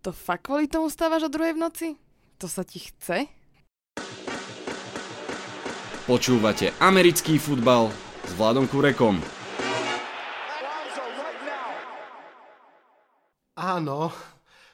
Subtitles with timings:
[0.00, 1.88] To fakt kvôli tomu stávaš o druhej v noci?
[2.40, 3.28] To sa ti chce?
[6.08, 7.92] Počúvate americký futbal
[8.24, 9.20] s Vladom Kurekom.
[13.60, 14.08] Áno,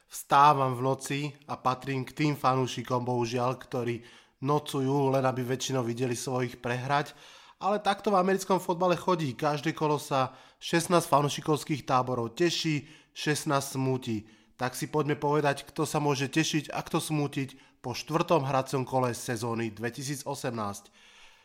[0.06, 1.20] vstávam v noci
[1.50, 4.06] a patrím k tým fanúšikom, bohužiaľ, ktorí
[4.46, 7.18] nocujú, len aby väčšinou videli svojich prehrať.
[7.58, 9.34] Ale takto v americkom fotbale chodí.
[9.34, 16.00] Každé kolo sa 16 fanúšikovských táborov teší, 16 smúti tak si poďme povedať, kto sa
[16.00, 20.24] môže tešiť a kto smútiť po štvrtom hracom kole sezóny 2018.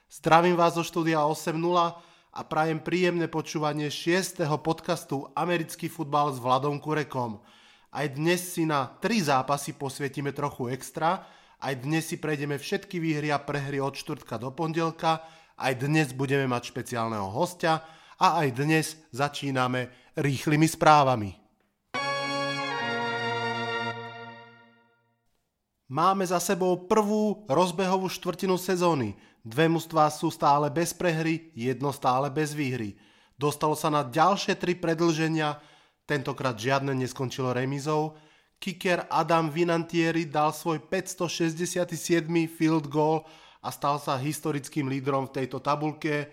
[0.07, 1.55] Zdravím vás zo štúdia 8.0
[2.31, 4.47] a prajem príjemné počúvanie 6.
[4.63, 7.43] podcastu Americký futbal s Vladom Kurekom.
[7.91, 11.27] Aj dnes si na 3 zápasy posvietime trochu extra,
[11.59, 15.27] aj dnes si prejdeme všetky výhry a prehry od štvrtka do pondelka,
[15.59, 17.84] aj dnes budeme mať špeciálneho hostia
[18.15, 21.40] a aj dnes začíname rýchlymi správami.
[25.91, 29.11] Máme za sebou prvú rozbehovú štvrtinu sezóny.
[29.43, 32.95] Dve mužstvá sú stále bez prehry, jedno stále bez výhry.
[33.35, 35.59] Dostalo sa na ďalšie tri predlženia,
[36.07, 38.15] tentokrát žiadne neskončilo remizou.
[38.55, 41.91] Kicker Adam Vinantieri dal svoj 567.
[42.48, 43.27] field goal
[43.59, 46.31] a stal sa historickým lídrom v tejto tabulke.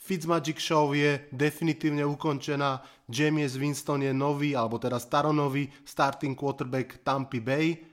[0.00, 2.80] Fitzmagic Show je definitívne ukončená,
[3.12, 7.92] James Winston je nový, alebo teda staronový starting quarterback Tampa Bay.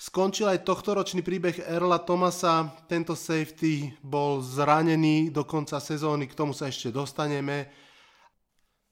[0.00, 2.72] Skončil aj tohtoročný príbeh Erla Tomasa.
[2.88, 7.68] Tento safety bol zranený do konca sezóny, k tomu sa ešte dostaneme.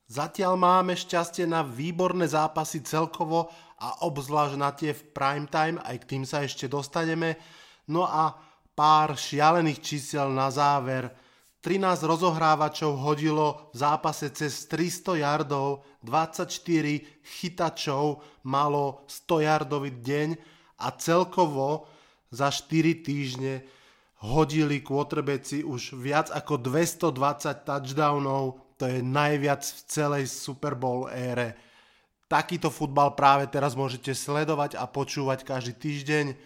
[0.05, 3.49] Zatiaľ máme šťastie na výborné zápasy celkovo
[3.81, 7.41] a obzvlášť na tie v prime time, aj k tým sa ešte dostaneme.
[7.89, 8.37] No a
[8.77, 11.09] pár šialených čísel na záver.
[11.65, 16.53] 13 rozohrávačov hodilo v zápase cez 300 yardov, 24
[17.25, 21.91] chytačov malo 100 yardový deň a celkovo
[22.31, 23.67] za 4 týždne
[24.23, 31.59] hodili quarterbacki už viac ako 220 touchdownov, to je najviac v celej Super Bowl ére.
[32.29, 36.37] Takýto futbal práve teraz môžete sledovať a počúvať každý týždeň.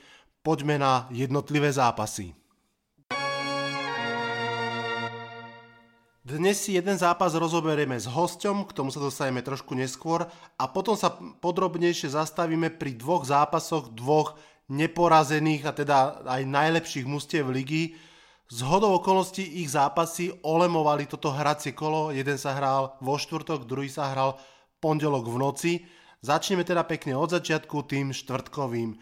[0.40, 2.32] Poďme na jednotlivé zápasy.
[6.32, 10.24] Dnes si jeden zápas rozoberieme s hosťom, k tomu sa dostaneme trošku neskôr
[10.56, 14.40] a potom sa podrobnejšie zastavíme pri dvoch zápasoch dvoch
[14.72, 18.00] neporazených a teda aj najlepších mustiev ligy.
[18.48, 23.92] Z hodou okolností ich zápasy olemovali toto hracie kolo, jeden sa hral vo štvrtok, druhý
[23.92, 24.40] sa hral
[24.80, 25.72] pondelok v noci.
[26.24, 28.96] Začneme teda pekne od začiatku tým štvrtkovým.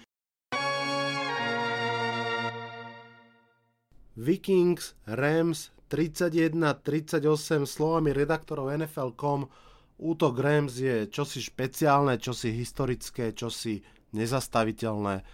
[4.18, 9.50] Vikings, Rams, 31-38 slovami redaktorov NFL.com
[9.98, 13.82] útok Rams je čosi špeciálne, čosi historické, čosi
[14.14, 15.26] nezastaviteľné.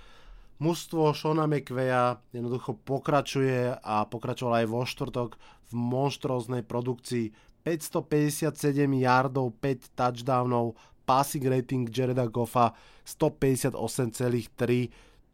[0.57, 5.31] Mužstvo Shona McVeya jednoducho pokračuje a pokračoval aj vo štvrtok
[5.69, 8.57] v monštróznej produkcii 557
[8.97, 10.73] yardov, 5 touchdownov,
[11.05, 12.73] passing rating Jareda Goffa
[13.05, 13.77] 158,3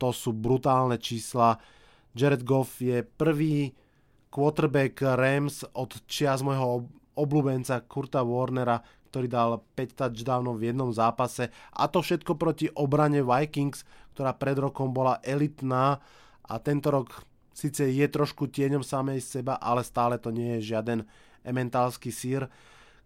[0.02, 1.62] to sú brutálne čísla.
[2.10, 3.70] Jared Goff je prvý
[4.32, 8.80] quarterback Rams od čias môjho obľúbenca Kurta Warnera,
[9.12, 13.84] ktorý dal 5 touchdownov v jednom zápase a to všetko proti obrane Vikings,
[14.16, 16.00] ktorá pred rokom bola elitná
[16.48, 21.04] a tento rok síce je trošku tieňom samej seba, ale stále to nie je žiaden
[21.44, 22.48] ementálsky sír.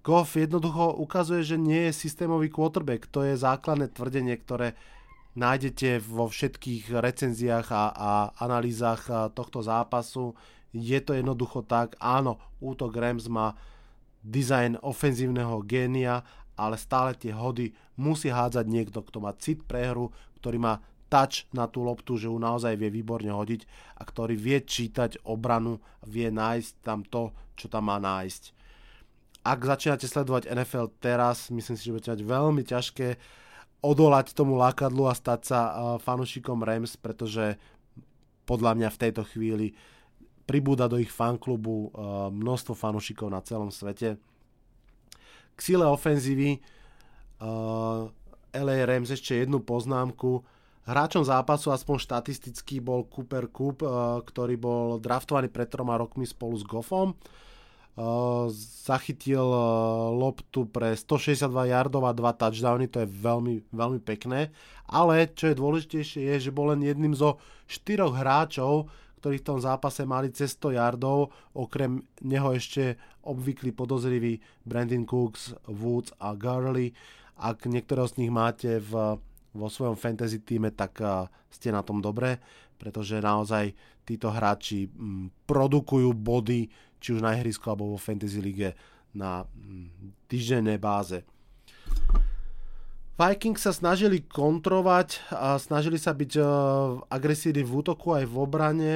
[0.07, 3.11] Goff jednoducho ukazuje, že nie je systémový quarterback.
[3.11, 4.79] To je základné tvrdenie, ktoré
[5.35, 10.39] nájdete vo všetkých recenziách a, a analýzach tohto zápasu
[10.83, 13.57] je to jednoducho tak, áno, útok Rams má
[14.27, 16.27] dizajn ofenzívneho génia,
[16.57, 20.11] ale stále tie hody musí hádzať niekto, kto má cit pre hru,
[20.41, 20.75] ktorý má
[21.07, 23.63] touch na tú loptu, že ju naozaj vie výborne hodiť
[23.99, 28.57] a ktorý vie čítať obranu, vie nájsť tam to, čo tam má nájsť.
[29.47, 33.09] Ak začínate sledovať NFL teraz, myslím si, že budete mať veľmi ťažké
[33.79, 37.55] odolať tomu lákadlu a stať sa uh, fanúšikom Rams, pretože
[38.43, 39.79] podľa mňa v tejto chvíli
[40.47, 41.91] pribúda do ich fanklubu eh,
[42.31, 44.17] množstvo fanúšikov na celom svete.
[45.53, 48.03] K sile ofenzívy eh,
[48.57, 50.47] LA Rams ešte jednu poznámku.
[50.87, 56.55] Hráčom zápasu aspoň štatisticky bol Cooper Coop, uh, ktorý bol draftovaný pred troma rokmi spolu
[56.55, 57.11] s Goffom.
[58.87, 59.41] Zachytil
[60.15, 64.53] loptu pre 162 yardov a 2 touchdowny, to je veľmi, veľmi pekné.
[64.85, 69.59] Ale čo je dôležitejšie je, že bol len jedným zo štyroch hráčov, ktorí v tom
[69.59, 76.93] zápase mali cez 100 yardov, okrem neho ešte obvyklý podozrivý Brandon Cooks, Woods a Gurley.
[77.37, 79.21] Ak niektorého z nich máte v
[79.57, 81.01] vo svojom fantasy týme, tak
[81.49, 82.37] ste na tom dobre,
[82.77, 83.73] pretože naozaj
[84.05, 84.85] títo hráči
[85.49, 86.69] produkujú body,
[87.01, 88.77] či už na ihrisku alebo vo fantasy lige
[89.17, 89.49] na
[90.29, 91.25] týždennej báze.
[93.17, 96.37] Vikings sa snažili kontrovať a snažili sa byť
[97.09, 98.95] agresívni v útoku aj v obrane,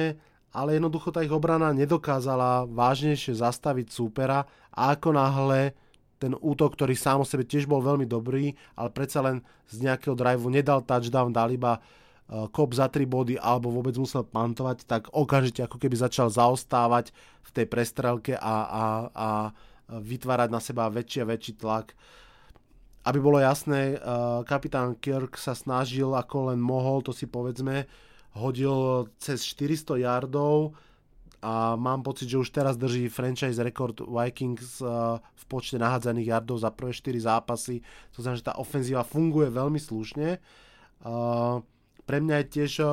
[0.53, 5.73] ale jednoducho tá ich obrana nedokázala vážnejšie zastaviť súpera a ako náhle
[6.21, 10.13] ten útok, ktorý sám o sebe tiež bol veľmi dobrý, ale predsa len z nejakého
[10.13, 15.09] driveu nedal touchdown, dal iba e, kop za 3 body alebo vôbec musel pantovať, tak
[15.09, 17.09] okamžite ako keby začal zaostávať
[17.41, 18.83] v tej prestrelke a, a,
[19.17, 19.29] a
[19.97, 21.97] vytvárať na seba väčší a väčší tlak.
[23.01, 23.97] Aby bolo jasné, e,
[24.45, 27.89] kapitán Kirk sa snažil ako len mohol, to si povedzme,
[28.37, 30.77] hodil cez 400 yardov,
[31.41, 34.87] a mám pocit, že už teraz drží franchise rekord Vikings eh,
[35.17, 37.81] v počte nahádzaných yardov za prvé 4 zápasy.
[38.13, 40.37] To znamená, že tá ofenzíva funguje veľmi slušne.
[40.37, 41.55] Eh,
[42.05, 42.89] pre mňa je tiež eh,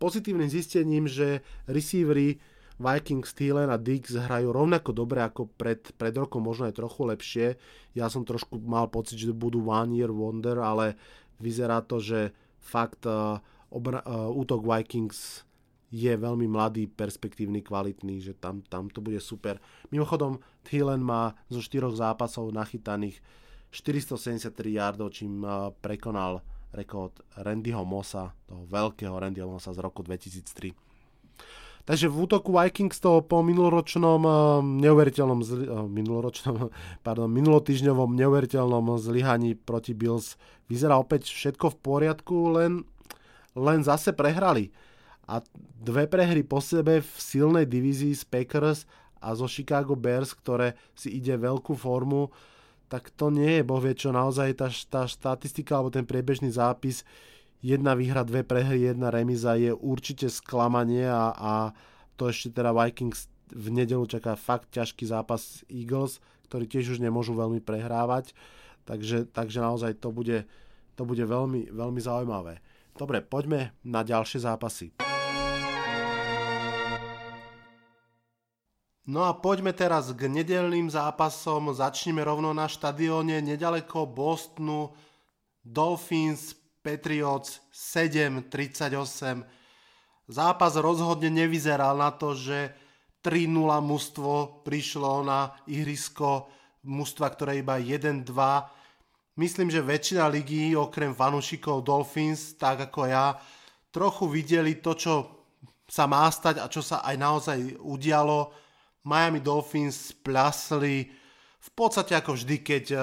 [0.00, 2.40] pozitívnym zistením, že receivery
[2.80, 7.46] Vikings, Thielen a Dix hrajú rovnako dobre ako pred, pred rokom, možno aj trochu lepšie.
[7.92, 10.96] Ja som trošku mal pocit, že budú one year wonder, ale
[11.42, 12.32] vyzerá to, že
[12.62, 15.44] fakt uh, obra- uh, útok Vikings
[15.92, 19.60] je veľmi mladý, perspektívny, kvalitný, že tam, tam to bude super.
[19.92, 23.20] Mimochodom, Thielen má zo 4 zápasov nachytaných
[23.68, 25.44] 473 yardov, čím
[25.84, 26.40] prekonal
[26.72, 30.91] rekord Randyho Mossa, toho veľkého Randyho Mossa z roku 2003.
[31.82, 34.22] Takže v útoku Vikings to po minuloročnom
[34.78, 36.70] neuveriteľnom zli, minuloročnom,
[37.06, 40.38] pardon, minulotýžňovom neuveriteľnom zlyhaní proti Bills.
[40.70, 42.86] Vyzerá opäť všetko v poriadku, len,
[43.58, 44.70] len zase prehrali.
[45.26, 45.42] A
[45.82, 48.86] dve prehry po sebe v silnej divízii z Packers
[49.22, 52.30] a zo Chicago Bears, ktoré si ide veľkú formu,
[52.90, 54.14] tak to nie je bohvie čo.
[54.14, 57.06] Naozaj tá, tá štatistika alebo ten priebežný zápis
[57.62, 61.52] jedna výhra, dve prehry, jedna remiza je určite sklamanie a, a
[62.18, 66.18] to ešte teda Vikings v nedelu čaká fakt ťažký zápas Eagles,
[66.50, 68.34] ktorí tiež už nemôžu veľmi prehrávať,
[68.84, 70.44] takže, takže naozaj to bude,
[70.98, 72.60] to bude veľmi, veľmi zaujímavé.
[72.92, 74.92] Dobre, poďme na ďalšie zápasy.
[79.02, 81.74] No a poďme teraz k nedelným zápasom.
[81.74, 84.94] Začneme rovno na štadióne nedaleko Bostonu.
[85.62, 89.46] Dolphins Patriots 7-38.
[90.26, 92.74] Zápas rozhodne nevyzeral na to, že
[93.22, 93.46] 3-0
[93.82, 96.50] mužstvo prišlo na ihrisko
[96.82, 98.26] mužstva, ktoré iba 1-2.
[99.38, 103.38] Myslím, že väčšina ligí, okrem fanúšikov Dolphins, tak ako ja,
[103.94, 105.14] trochu videli to, čo
[105.86, 108.50] sa má stať a čo sa aj naozaj udialo
[109.06, 111.10] Miami Dolphins plasli
[111.62, 113.02] v podstate ako vždy, keď uh,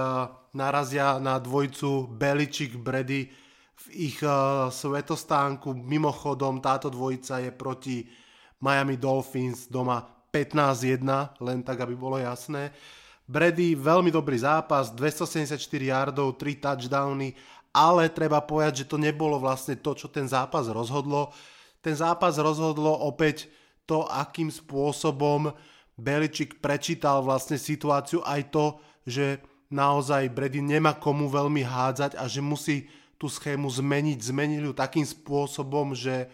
[0.52, 3.32] narazia na dvojcu Beličik Brady
[3.80, 5.72] v ich uh, svetostánku.
[5.72, 7.98] Mimochodom, táto dvojica je proti
[8.60, 11.00] Miami Dolphins doma 15-1,
[11.40, 12.76] len tak, aby bolo jasné.
[13.30, 17.38] Brady veľmi dobrý zápas, 274 yardov, 3 touchdowny,
[17.70, 21.30] ale treba povedať, že to nebolo vlastne to, čo ten zápas rozhodlo.
[21.80, 23.48] Ten zápas rozhodlo opäť
[23.86, 25.54] to, akým spôsobom
[26.00, 28.66] Beličik prečítal vlastne situáciu aj to,
[29.04, 34.18] že naozaj Brady nemá komu veľmi hádzať a že musí tú schému zmeniť.
[34.24, 36.32] Zmenili ju takým spôsobom, že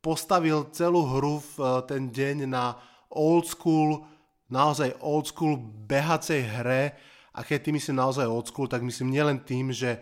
[0.00, 2.80] postavil celú hru v eh, ten deň na
[3.12, 4.08] old school,
[4.48, 6.96] naozaj old school behacej hre
[7.36, 10.00] a keď tým myslím naozaj old school, tak myslím nielen tým, že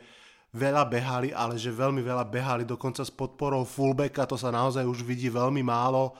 [0.54, 5.02] veľa behali, ale že veľmi veľa behali dokonca s podporou fullbacka, to sa naozaj už
[5.02, 6.14] vidí veľmi málo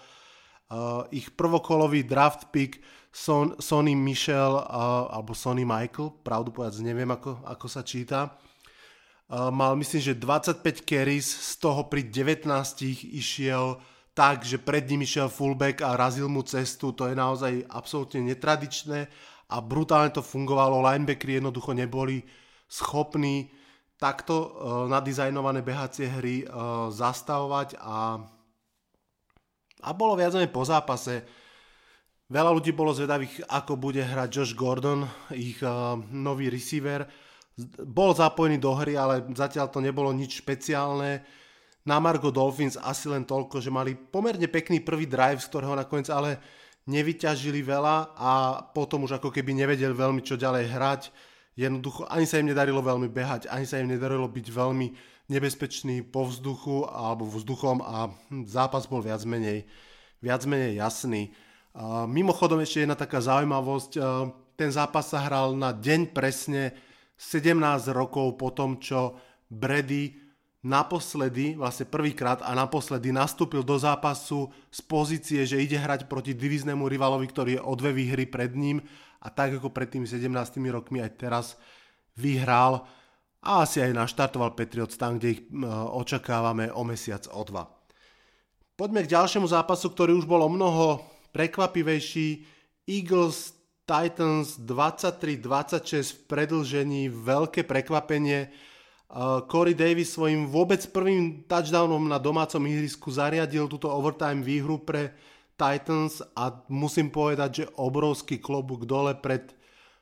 [0.65, 2.81] Uh, ich prvokolový draft pick
[3.13, 8.33] Son, Sonny Michel uh, alebo Sonny Michael, pravdu povedať, neviem ako, ako sa číta.
[9.33, 12.45] Mal myslím, že 25 carries, z toho pri 19
[13.17, 13.81] išiel
[14.15, 19.11] tak, že pred ním išiel fullback a razil mu cestu, to je naozaj absolútne netradičné
[19.51, 22.23] a brutálne to fungovalo, linebackeri jednoducho neboli
[22.71, 23.51] schopní
[23.99, 24.49] takto uh,
[24.87, 28.23] nadizajnované behacie hry uh, zastavovať a
[29.85, 31.21] a bolo viac po zápase.
[32.33, 35.05] Veľa ľudí bolo zvedavých, ako bude hrať Josh Gordon,
[35.37, 37.05] ich uh, nový receiver.
[37.87, 41.23] Bol zapojený do hry, ale zatiaľ to nebolo nič špeciálne.
[41.85, 46.09] Na Margo Dolphins asi len toľko, že mali pomerne pekný prvý drive, z ktorého nakoniec
[46.09, 46.41] ale
[46.89, 48.33] nevyťažili veľa a
[48.73, 51.03] potom už ako keby nevedeli veľmi čo ďalej hrať.
[51.55, 54.87] Jednoducho ani sa im nedarilo veľmi behať, ani sa im nedarilo byť veľmi
[55.31, 59.65] nebezpečný po vzduchu alebo vzduchom a hm, zápas bol viac menej,
[60.21, 61.33] viac menej jasný.
[62.07, 63.99] Mimochodom ešte jedna taká zaujímavosť,
[64.55, 66.71] ten zápas sa hral na deň presne
[67.17, 70.19] 17 rokov po tom, čo Brady
[70.65, 76.89] naposledy, vlastne prvýkrát a naposledy nastúpil do zápasu z pozície, že ide hrať proti diviznému
[76.89, 78.81] rivalovi, ktorý je o dve výhry pred ním
[79.21, 80.33] a tak ako pred tými 17
[80.73, 81.47] rokmi aj teraz
[82.17, 82.89] vyhral
[83.45, 85.43] a asi aj naštartoval Patriots tam, kde ich
[85.93, 87.69] očakávame o mesiac, o dva.
[88.75, 91.05] Poďme k ďalšiemu zápasu, ktorý už bol o mnoho
[91.37, 92.49] prekvapivejší.
[92.89, 93.53] Eagles
[93.85, 95.45] Titans 23-26
[96.13, 98.49] v predlžení, veľké prekvapenie
[99.15, 105.15] Uh, Corey Davis svojim vôbec prvým touchdownom na domácom ihrisku zariadil túto overtime výhru pre
[105.55, 109.55] Titans a musím povedať, že obrovský klobúk dole pred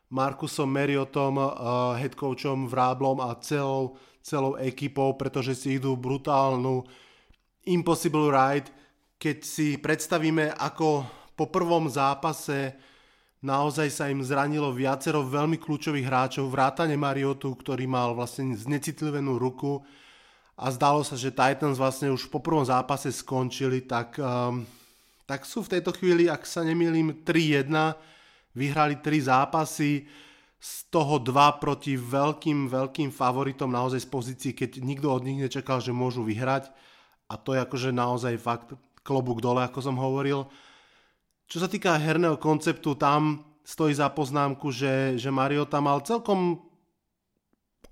[0.09, 6.81] Markusom Mariotom, uh, headcoachom Vráblom a celou, celou ekipou, pretože si idú brutálnu
[7.69, 8.73] impossible ride.
[9.21, 11.05] Keď si predstavíme, ako
[11.37, 12.73] po prvom zápase
[13.43, 19.83] naozaj sa im zranilo viacero veľmi kľúčových hráčov, vrátane Mariotu, ktorý mal vlastne znecitlivenú ruku.
[20.55, 24.63] A zdalo sa, že Titans vlastne už po prvom zápase skončili, tak, um,
[25.27, 27.67] tak sú v tejto chvíli, ak sa nemýlim, 3-1,
[28.55, 30.07] vyhrali 3 zápasy,
[30.63, 35.83] z toho dva proti veľkým, veľkým favoritom naozaj z pozícií, keď nikto od nich nečakal,
[35.83, 36.71] že môžu vyhrať.
[37.27, 38.71] A to je akože naozaj fakt
[39.03, 40.47] klobúk dole, ako som hovoril.
[41.53, 46.65] Čo sa týka herného konceptu, tam stojí za poznámku, že, že Mario tam mal celkom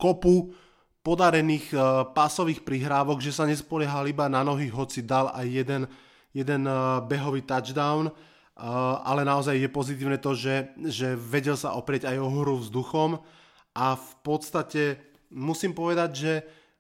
[0.00, 0.56] kopu
[1.04, 5.84] podarených uh, pásových prihrávok, že sa nespoliehal iba na nohy, hoci dal aj jeden,
[6.32, 8.14] jeden uh, behový touchdown, uh,
[9.04, 13.20] ale naozaj je pozitívne to, že, že vedel sa oprieť aj o hru vzduchom.
[13.76, 14.96] A v podstate
[15.28, 16.32] musím povedať, že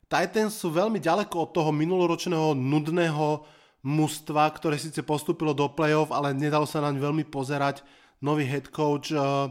[0.08, 6.36] Titans sú veľmi ďaleko od toho minuloročného nudného mužstva, ktoré síce postúpilo do play-off, ale
[6.36, 7.80] nedalo sa naň veľmi pozerať.
[8.20, 9.48] Nový head coach uh,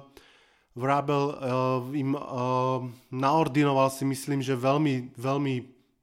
[0.78, 5.56] Vrabel uh, im uh, naordinoval si myslím, že veľmi, veľmi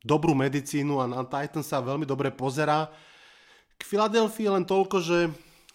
[0.03, 2.91] dobrú medicínu a na Titan sa veľmi dobre pozerá.
[3.79, 5.19] K Filadelfii len toľko, že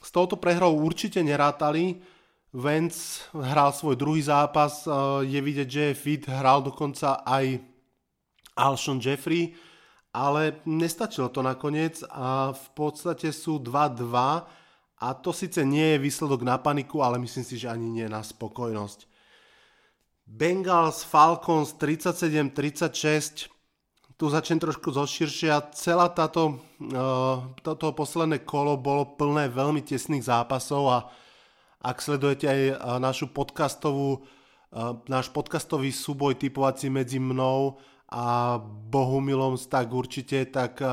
[0.01, 2.03] s touto prehrou určite nerátali.
[2.51, 4.83] Vance hral svoj druhý zápas,
[5.23, 7.63] je vidieť, že je fit, hral dokonca aj
[8.59, 9.55] Alshon Jeffrey,
[10.11, 14.11] ale nestačilo to nakoniec a v podstate sú 2-2
[15.01, 18.21] a to síce nie je výsledok na paniku, ale myslím si, že ani nie na
[18.21, 19.09] spokojnosť.
[20.27, 23.49] Bengals Falcons 37-36
[24.21, 25.73] tu začnem trošku zoširšia.
[25.73, 30.97] Celá táto, uh, toto posledné kolo bolo plné veľmi tesných zápasov a
[31.81, 38.59] ak sledujete aj uh, našu podcastovú, uh, náš podcastový súboj typovací medzi mnou a
[38.91, 40.83] Bohumilom tak určite, tak,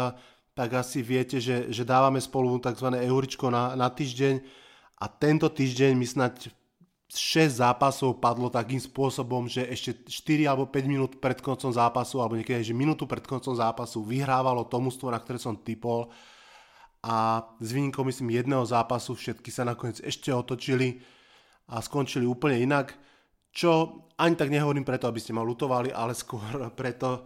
[0.55, 2.95] tak asi viete, že, že dávame spolu tzv.
[2.95, 4.39] euričko na, na týždeň
[5.03, 6.55] a tento týždeň mi snať
[7.09, 12.37] 6 zápasov padlo takým spôsobom, že ešte 4 alebo 5 minút pred koncom zápasu, alebo
[12.37, 16.13] niekedy že minútu pred koncom zápasu vyhrávalo tomu na ktoré som typol
[17.01, 21.01] a s výnimkou myslím jedného zápasu všetky sa nakoniec ešte otočili
[21.71, 22.93] a skončili úplne inak
[23.53, 27.25] čo ani tak nehovorím preto, aby ste ma lutovali, ale skôr preto,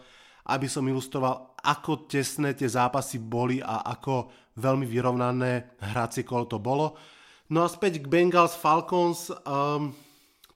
[0.52, 6.58] aby som ilustroval, ako tesné tie zápasy boli a ako veľmi vyrovnané hracie kolo to
[6.60, 6.98] bolo.
[7.52, 9.32] No a späť k Bengals Falcons.
[9.44, 9.92] Um,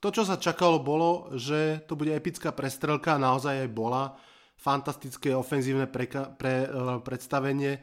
[0.01, 4.17] to, čo sa čakalo, bolo, že to bude epická prestrelka, naozaj aj bola.
[4.57, 7.81] Fantastické ofenzívne pre, pre, uh, predstavenie.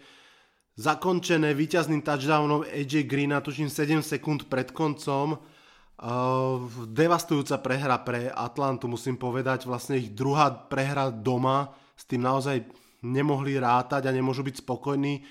[0.73, 5.37] Zakončené víťazným touchdownom AJ Greena, tuším 7 sekúnd pred koncom
[5.93, 12.65] Uh, devastujúca prehra pre Atlantu, musím povedať, vlastne ich druhá prehra doma, s tým naozaj
[13.05, 15.21] nemohli rátať a nemôžu byť spokojní.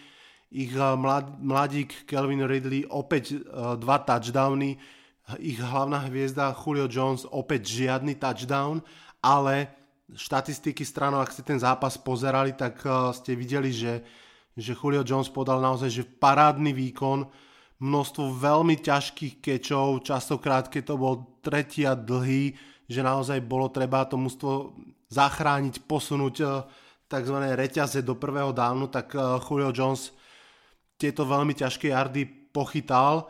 [0.55, 4.79] Ich mlad, mladík Kelvin Ridley opäť uh, dva touchdowny,
[5.43, 8.87] ich hlavná hviezda Julio Jones opäť žiadny touchdown,
[9.19, 9.67] ale
[10.15, 14.07] štatistiky stranou, ak ste ten zápas pozerali, tak uh, ste videli, že,
[14.55, 17.27] že Julio Jones podal naozaj že parádny výkon,
[17.83, 22.55] množstvo veľmi ťažkých kečov, častokrát keď to bol tretí a dlhý,
[22.87, 24.79] že naozaj bolo treba to mužstvo
[25.11, 26.51] zachrániť, posunúť eh,
[27.11, 27.37] tzv.
[27.59, 30.15] reťaze do prvého dávnu, tak eh, Julio Jones
[30.95, 32.23] tieto veľmi ťažké jardy
[32.55, 33.27] pochytal.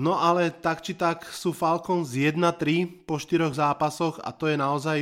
[0.00, 4.98] No ale tak či tak sú Falcons 1-3 po štyroch zápasoch a to je naozaj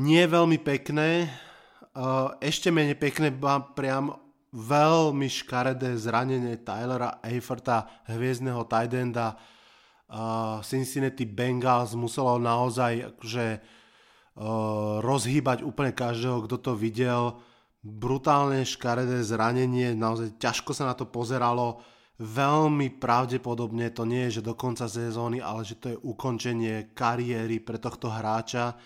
[0.00, 1.28] nie veľmi pekné.
[1.28, 3.28] Eh, ešte menej pekné
[3.76, 4.16] priam
[4.50, 15.62] veľmi škaredé zranenie Tylera Eiferta, hviezdneho Tidenda uh, Cincinnati Bengals muselo naozaj akože, uh, rozhýbať
[15.62, 17.38] úplne každého, kto to videl.
[17.80, 21.80] Brutálne škaredé zranenie, naozaj ťažko sa na to pozeralo.
[22.20, 27.64] Veľmi pravdepodobne to nie je, že do konca sezóny, ale že to je ukončenie kariéry
[27.64, 28.76] pre tohto hráča.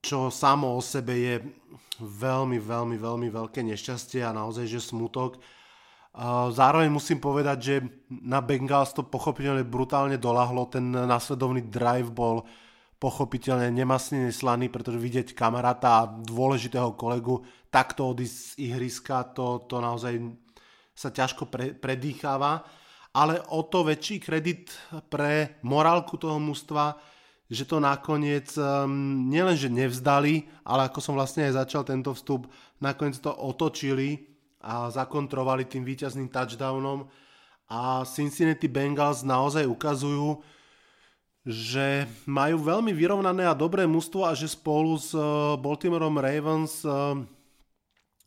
[0.00, 1.34] Čo samo o sebe je
[2.00, 5.36] veľmi, veľmi, veľmi veľké nešťastie a naozaj, že smutok.
[6.50, 7.74] Zároveň musím povedať, že
[8.10, 12.42] na Bengals to pochopiteľne brutálne dolahlo, ten následovný drive bol
[13.00, 17.40] pochopiteľne nemasne neslaný, pretože vidieť kamaráta a dôležitého kolegu
[17.72, 20.20] takto odísť z ihriska, to, to naozaj
[20.92, 22.60] sa ťažko pre, predýcháva.
[23.10, 24.70] Ale o to väčší kredit
[25.10, 26.94] pre morálku toho mužstva,
[27.50, 32.46] že to nakoniec um, nielenže nevzdali, ale ako som vlastne aj začal tento vstup,
[32.78, 34.30] nakoniec to otočili
[34.62, 37.10] a zakontrovali tým víťazným touchdownom.
[37.66, 40.38] A Cincinnati Bengals naozaj ukazujú,
[41.42, 47.18] že majú veľmi vyrovnané a dobré mužstvo a že spolu s uh, Baltimoreom Ravens uh,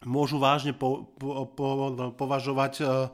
[0.03, 1.67] môžu vážne po, po, po,
[2.19, 3.07] považovať uh,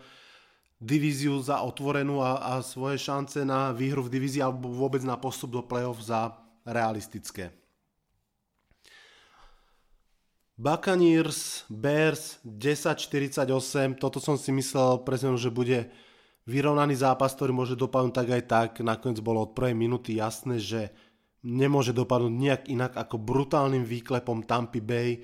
[0.80, 5.52] divíziu za otvorenú a, a svoje šance na výhru v divízii alebo vôbec na postup
[5.52, 7.52] do play-off za realistické.
[10.60, 15.88] Buccaneers, Bears 10-48, toto som si myslel presne, že bude
[16.44, 18.70] vyrovnaný zápas, ktorý môže dopadnúť tak aj tak.
[18.84, 20.92] Nakoniec bolo od prvej minúty jasné, že
[21.48, 25.24] nemôže dopadnúť nejak inak ako brutálnym výklepom Tampa Bay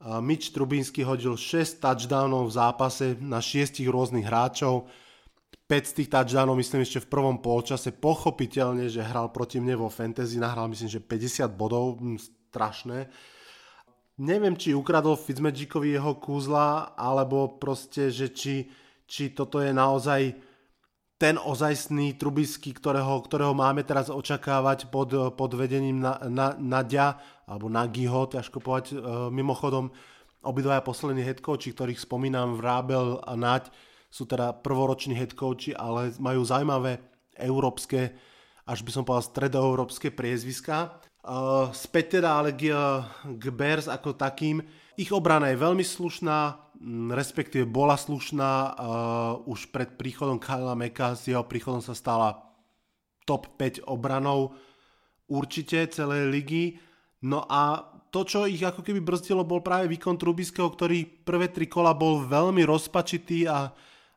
[0.00, 4.88] Mitch Trubinsky hodil 6 touchdownov v zápase na 6 rôznych hráčov.
[5.68, 7.92] 5 z tých touchdownov myslím ešte v prvom polčase.
[7.92, 12.16] Pochopiteľne, že hral proti mne vo fantasy, nahral myslím, že 50 bodov, hm,
[12.48, 13.12] strašné.
[14.20, 18.68] Neviem, či ukradol Fitzmagickovi jeho kúzla, alebo proste, že či,
[19.04, 20.49] či toto je naozaj
[21.20, 26.56] ten ozajstný Trubisky, ktorého, ktorého máme teraz očakávať pod, pod vedením na, na,
[27.44, 28.96] alebo Nagiho, ťažko povedať.
[28.96, 29.92] E, mimochodom,
[30.40, 33.68] obidvaja poslední headcoachi, ktorých spomínam, Vrábel a Naď,
[34.08, 37.04] sú teda prvoroční headcoachi, ale majú zaujímavé
[37.36, 38.16] európske,
[38.64, 40.88] až by som povedal stredoeurópske priezviska.
[40.88, 40.88] E,
[41.76, 42.72] späť teda ale k,
[43.28, 44.64] k Bears ako takým.
[44.96, 46.69] Ich obrana je veľmi slušná,
[47.12, 48.72] respektíve bola slušná uh,
[49.44, 52.40] už pred príchodom Kyle Meka, s jeho príchodom sa stala
[53.28, 54.56] top 5 obranou
[55.28, 56.64] určite celej ligy.
[57.20, 61.68] No a to, čo ich ako keby brzdilo, bol práve výkon Trubiského, ktorý prvé tri
[61.68, 63.70] kola bol veľmi rozpačitý a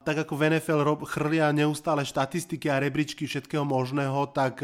[0.04, 4.60] tak ako v NFL chrlia neustále štatistiky a rebríčky všetkého možného, tak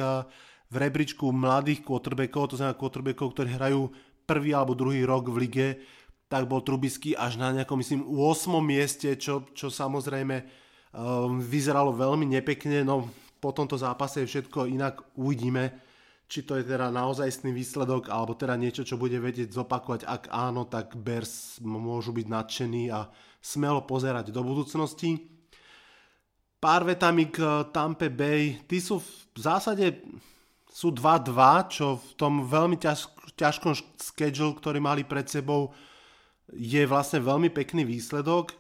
[0.70, 3.82] v rebríčku mladých quarterbackov, to znamená quarterbackov, ktorí hrajú
[4.28, 5.68] prvý alebo druhý rok v lige,
[6.30, 8.62] tak bol Trubisky až na nejakom, myslím, 8.
[8.62, 10.46] mieste, čo, čo samozrejme
[10.94, 13.10] um, vyzeralo veľmi nepekne, no
[13.42, 15.74] po tomto zápase je všetko inak, uvidíme,
[16.30, 20.70] či to je teda naozajstný výsledok, alebo teda niečo, čo bude vedieť zopakovať, ak áno,
[20.70, 23.10] tak Bears môžu byť nadšení a
[23.42, 25.18] smelo pozerať do budúcnosti.
[26.62, 30.06] Pár vetami k Tampa Bay, tí sú v zásade
[30.70, 35.74] sú 2-2, čo v tom veľmi ťaž, ťažkom schedule, ktorý mali pred sebou,
[36.54, 38.58] je vlastne veľmi pekný výsledok.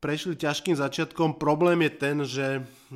[0.00, 1.36] Prešli ťažkým začiatkom.
[1.36, 2.48] Problém je ten, že,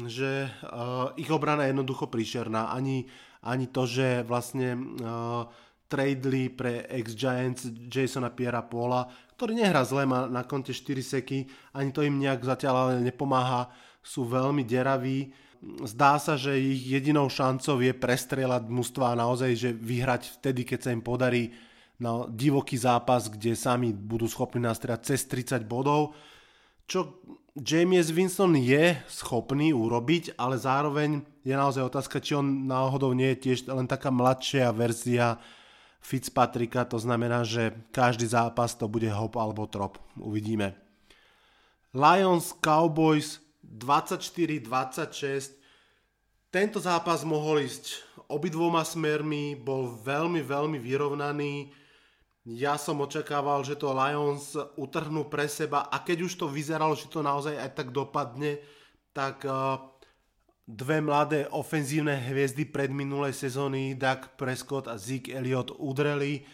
[0.08, 2.72] že uh, ich obrana je jednoducho príšerná.
[2.72, 3.06] Ani,
[3.44, 5.44] ani to, že vlastne uh,
[5.94, 11.90] tradeli pre ex-Giants Jasona Piera Paula, ktorý nehrá zle, má na konte 4 seky, ani
[11.92, 13.68] to im nejak zatiaľ ale nepomáha,
[14.00, 15.30] sú veľmi deraví.
[15.84, 20.78] Zdá sa, že ich jedinou šancou je prestrelať mužstva a naozaj, že vyhrať vtedy, keď
[20.88, 21.52] sa im podarí
[22.04, 26.12] na divoký zápas, kde sami budú schopní nastrieľať cez 30 bodov,
[26.84, 27.24] čo
[27.56, 33.48] James Winston je schopný urobiť, ale zároveň je naozaj otázka, či on náhodou nie je
[33.48, 35.40] tiež len taká mladšia verzia
[36.04, 39.96] Fitzpatricka, to znamená, že každý zápas to bude hop alebo trop.
[40.20, 40.76] Uvidíme.
[41.96, 45.56] Lions Cowboys 24-26.
[46.52, 51.72] Tento zápas mohol ísť obidvoma smermi, bol veľmi, veľmi vyrovnaný
[52.44, 57.08] ja som očakával, že to Lions utrhnú pre seba a keď už to vyzeralo, že
[57.08, 58.60] to naozaj aj tak dopadne,
[59.16, 59.80] tak uh,
[60.68, 66.44] dve mladé ofenzívne hviezdy pred minulej sezóny, Doug Prescott a Zeke Elliott udreli.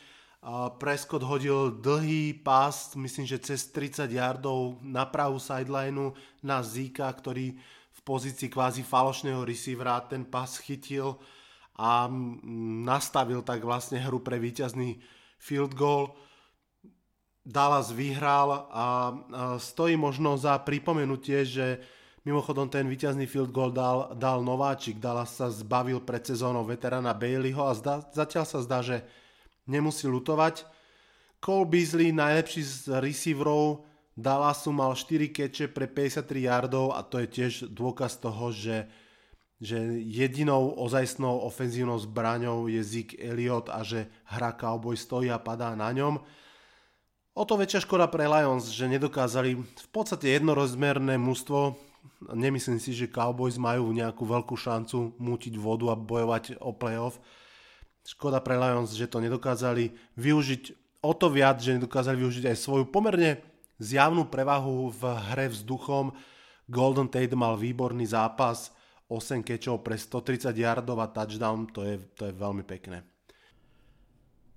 [0.40, 7.10] Uh, Prescott hodil dlhý pás, myslím, že cez 30 yardov na pravú sidelineu na Zika,
[7.10, 7.58] ktorý
[7.90, 11.18] v pozícii kvázi falošného receivera ten pás chytil
[11.74, 12.06] a
[12.86, 15.02] nastavil tak vlastne hru pre víťazný
[15.40, 16.12] field goal.
[17.40, 18.84] Dallas vyhral a
[19.56, 21.80] stojí možno za pripomenutie, že
[22.28, 25.00] mimochodom ten víťazný field goal dal, dal Nováčik.
[25.00, 29.02] Dallas sa zbavil pred sezónou veterána Baileyho a zda, zatiaľ sa zdá, že
[29.64, 30.68] nemusí lutovať.
[31.40, 37.28] Cole Beasley, najlepší z receiverov Dallasu, mal 4 keče pre 53 yardov a to je
[37.40, 38.84] tiež dôkaz toho, že
[39.60, 45.76] že jedinou ozajstnou ofenzívnou zbraňou je Zeke Elliot a že hra Cowboy stojí a padá
[45.76, 46.16] na ňom.
[47.36, 51.76] O to väčšia škoda pre Lions, že nedokázali v podstate jednorozmerné mužstvo.
[52.32, 57.20] Nemyslím si, že Cowboys majú nejakú veľkú šancu mútiť vodu a bojovať o playoff.
[58.00, 60.62] Škoda pre Lions, že to nedokázali využiť
[61.04, 63.44] o to viac, že nedokázali využiť aj svoju pomerne
[63.76, 66.16] zjavnú prevahu v hre vzduchom.
[66.68, 68.72] Golden Tate mal výborný zápas,
[69.10, 73.02] 8 kečov pre 130 yardov a touchdown, to je, to je veľmi pekné.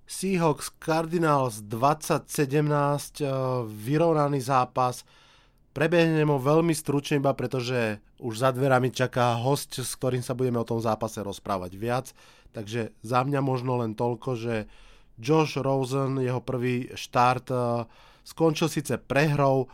[0.06, 3.34] Seahawks Cardinals 2017, eh,
[3.66, 5.02] vyrovnaný zápas.
[5.74, 10.62] Prebehnem ho veľmi stručne iba pretože už za dverami čaká host, s ktorým sa budeme
[10.62, 12.14] o tom zápase rozprávať viac.
[12.54, 14.56] Takže za mňa možno len toľko, že
[15.18, 17.90] Josh Rosen, jeho prvý štart, eh,
[18.22, 19.66] skončil síce prehrou,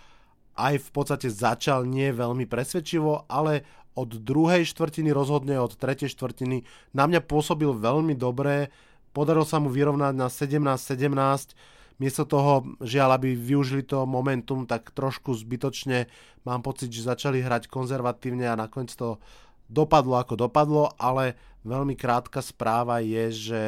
[0.60, 3.64] aj v podstate začal nie veľmi presvedčivo, ale
[4.00, 6.64] od druhej štvrtiny, rozhodne od tretej štvrtiny,
[6.96, 8.72] na mňa pôsobil veľmi dobre,
[9.12, 15.36] podarilo sa mu vyrovnať na 17-17, miesto toho, žiaľ, aby využili to momentum, tak trošku
[15.36, 16.08] zbytočne
[16.48, 19.20] mám pocit, že začali hrať konzervatívne a nakoniec to
[19.68, 21.36] dopadlo ako dopadlo, ale
[21.68, 23.64] veľmi krátka správa je, že,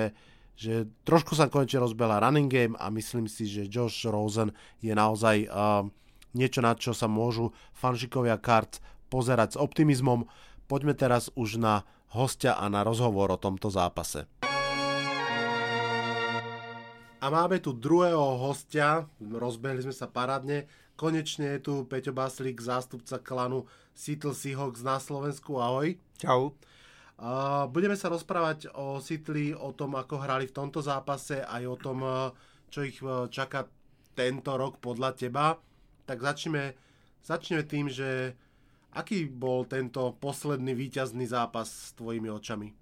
[0.55, 5.51] že trošku sa konečne rozbehla running game a myslím si, že Josh Rosen je naozaj
[5.51, 5.85] uh,
[6.33, 8.79] niečo, na čo sa môžu fanšikovia kart
[9.11, 10.23] pozerať s optimizmom.
[10.71, 11.83] Poďme teraz už na
[12.15, 14.23] hostia a na rozhovor o tomto zápase.
[17.21, 20.65] A máme tu druhého hostia, rozbehli sme sa parádne.
[20.97, 25.61] Konečne je tu Peťo Baslík, zástupca klanu Seattle Seahawks na Slovensku.
[25.61, 25.99] Ahoj.
[26.17, 26.57] Čau.
[27.69, 32.01] Budeme sa rozprávať o Seattle, o tom, ako hrali v tomto zápase, aj o tom,
[32.73, 32.97] čo ich
[33.29, 33.69] čaká
[34.17, 35.61] tento rok podľa teba.
[36.09, 36.73] Tak začneme,
[37.21, 38.33] začneme tým, že
[38.91, 42.75] Aký bol tento posledný víťazný zápas s tvojimi očami?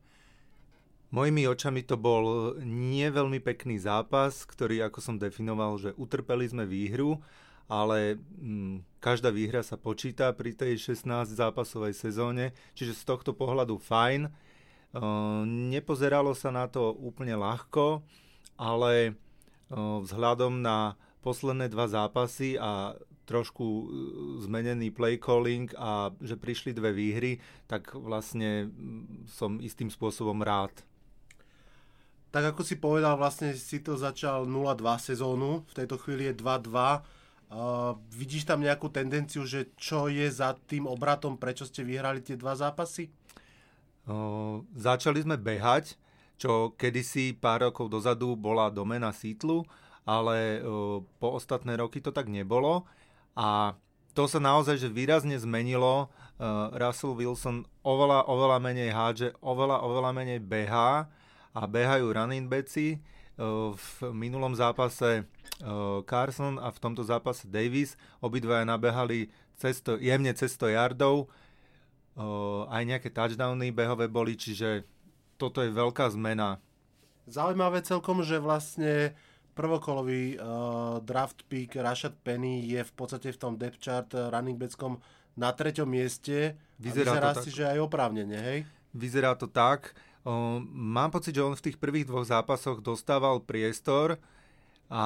[1.10, 6.65] Mojimi očami to bol nie veľmi pekný zápas, ktorý, ako som definoval, že utrpeli sme
[6.65, 7.22] výhru,
[7.69, 13.78] ale hm, každá výhra sa počíta pri tej 16 zápasovej sezóne, čiže z tohto pohľadu
[13.78, 14.30] fajn.
[14.89, 18.02] Uh, nepozeralo sa na to úplne ľahko,
[18.58, 19.13] ale
[19.69, 22.98] uh, vzhľadom na posledné dva zápasy a
[23.30, 23.84] trošku e,
[24.50, 27.38] zmenený play calling a že prišli dve výhry,
[27.70, 28.74] tak vlastne
[29.30, 30.74] som istým spôsobom rád.
[32.30, 37.06] Tak ako si povedal, vlastne si to začal 0-2 sezónu, v tejto chvíli je 2-2.
[37.50, 42.38] Uh, vidíš tam nejakú tendenciu, že čo je za tým obratom, prečo ste vyhrali tie
[42.38, 43.10] dva zápasy?
[44.06, 45.98] Uh, začali sme behať,
[46.38, 49.65] čo kedysi pár rokov dozadu bola domena Sítlu,
[50.06, 52.86] ale uh, po ostatné roky to tak nebolo.
[53.36, 53.78] A
[54.13, 56.10] to sa naozaj že výrazne zmenilo.
[56.39, 61.12] Uh, Russell Wilson oveľa, oveľa menej hádže, oveľa, oveľa menej behá
[61.52, 63.04] a behajú running backi.
[63.36, 65.24] Uh, v minulom zápase
[65.63, 69.28] uh, Carson a v tomto zápase Davis obidvaja nabehali
[69.60, 71.28] cesto, jemne cez 100 yardov.
[72.68, 74.84] Aj nejaké touchdowny behové boli, čiže
[75.39, 76.60] toto je veľká zmena.
[77.32, 79.15] Zaujímavé celkom, že vlastne
[79.60, 84.56] prvokolový uh, draft pick Rashad Penny je v podstate v tom depth chart uh, running
[84.56, 85.04] backom
[85.36, 86.56] na treťom mieste.
[86.80, 87.58] Vyzerá, vyzerá si, tak.
[87.60, 88.60] že aj oprávnene, hej?
[88.95, 89.91] Vyzerá to tak.
[90.24, 94.15] Uh, mám pocit, že on v tých prvých dvoch zápasoch dostával priestor
[94.88, 95.06] a,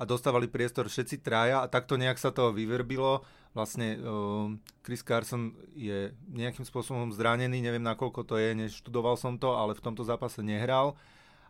[0.00, 3.20] a dostávali priestor všetci traja a takto nejak sa to vyverbilo.
[3.52, 4.48] Vlastne uh,
[4.80, 9.84] Chris Carson je nejakým spôsobom zranený, neviem nakoľko to je, neštudoval som to, ale v
[9.84, 10.96] tomto zápase nehral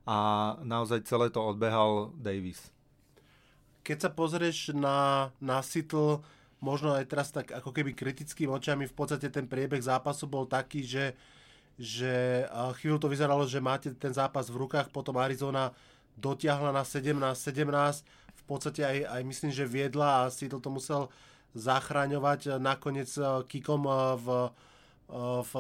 [0.07, 0.19] a
[0.67, 2.71] naozaj celé to odbehal Davis.
[3.83, 6.23] Keď sa pozrieš na, na Seattle,
[6.63, 10.87] možno aj teraz tak ako keby kritickými očami, v podstate ten priebeh zápasu bol taký,
[10.87, 11.19] že,
[11.75, 12.47] že
[12.79, 15.75] chvíľu to vyzeralo, že máte ten zápas v rukách, potom Arizona
[16.15, 21.03] dotiahla na 17-17, v podstate aj, aj myslím, že viedla a Seattle to musel
[21.53, 23.13] zachraňovať nakoniec
[23.51, 23.83] kikom
[24.19, 24.27] v,
[25.43, 25.53] v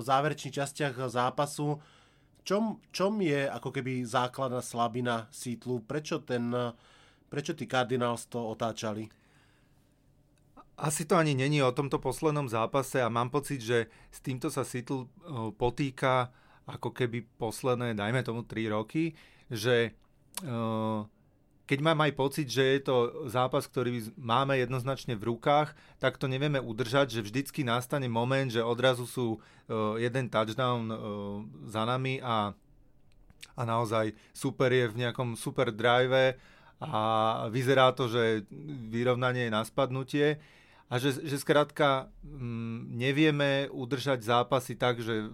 [0.00, 1.78] záverečných častiach zápasu
[2.44, 5.80] čom, čom je ako keby základná slabina Sítlu?
[5.82, 6.52] Prečo, ten,
[7.32, 9.08] prečo tí Cardinals to otáčali?
[10.74, 14.66] Asi to ani není o tomto poslednom zápase a mám pocit, že s týmto sa
[14.66, 15.06] Seattle
[15.54, 16.34] potýka
[16.66, 19.14] ako keby posledné, dajme tomu 3 roky,
[19.52, 19.92] že
[20.42, 21.04] uh,
[21.64, 22.96] keď mám aj pocit, že je to
[23.32, 28.60] zápas, ktorý máme jednoznačne v rukách, tak to nevieme udržať, že vždycky nastane moment, že
[28.60, 30.96] odrazu sú uh, jeden touchdown uh,
[31.64, 32.52] za nami a,
[33.56, 36.36] a naozaj super je v nejakom super drive
[36.84, 37.00] a
[37.48, 38.44] vyzerá to, že
[38.92, 40.36] vyrovnanie je na spadnutie.
[40.92, 45.32] A že, že skrátka m, nevieme udržať zápasy tak, že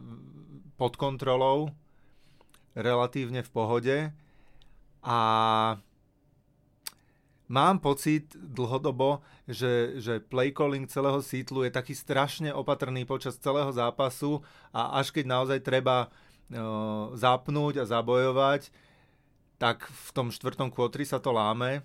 [0.79, 1.75] pod kontrolou,
[2.79, 3.97] relatívne v pohode
[5.03, 5.19] a
[7.51, 9.19] mám pocit dlhodobo,
[9.51, 14.39] že, že play calling celého sítlu je taký strašne opatrný počas celého zápasu
[14.71, 18.71] a až keď naozaj treba uh, zapnúť a zabojovať,
[19.59, 21.83] tak v tom štvrtom kvotri sa to láme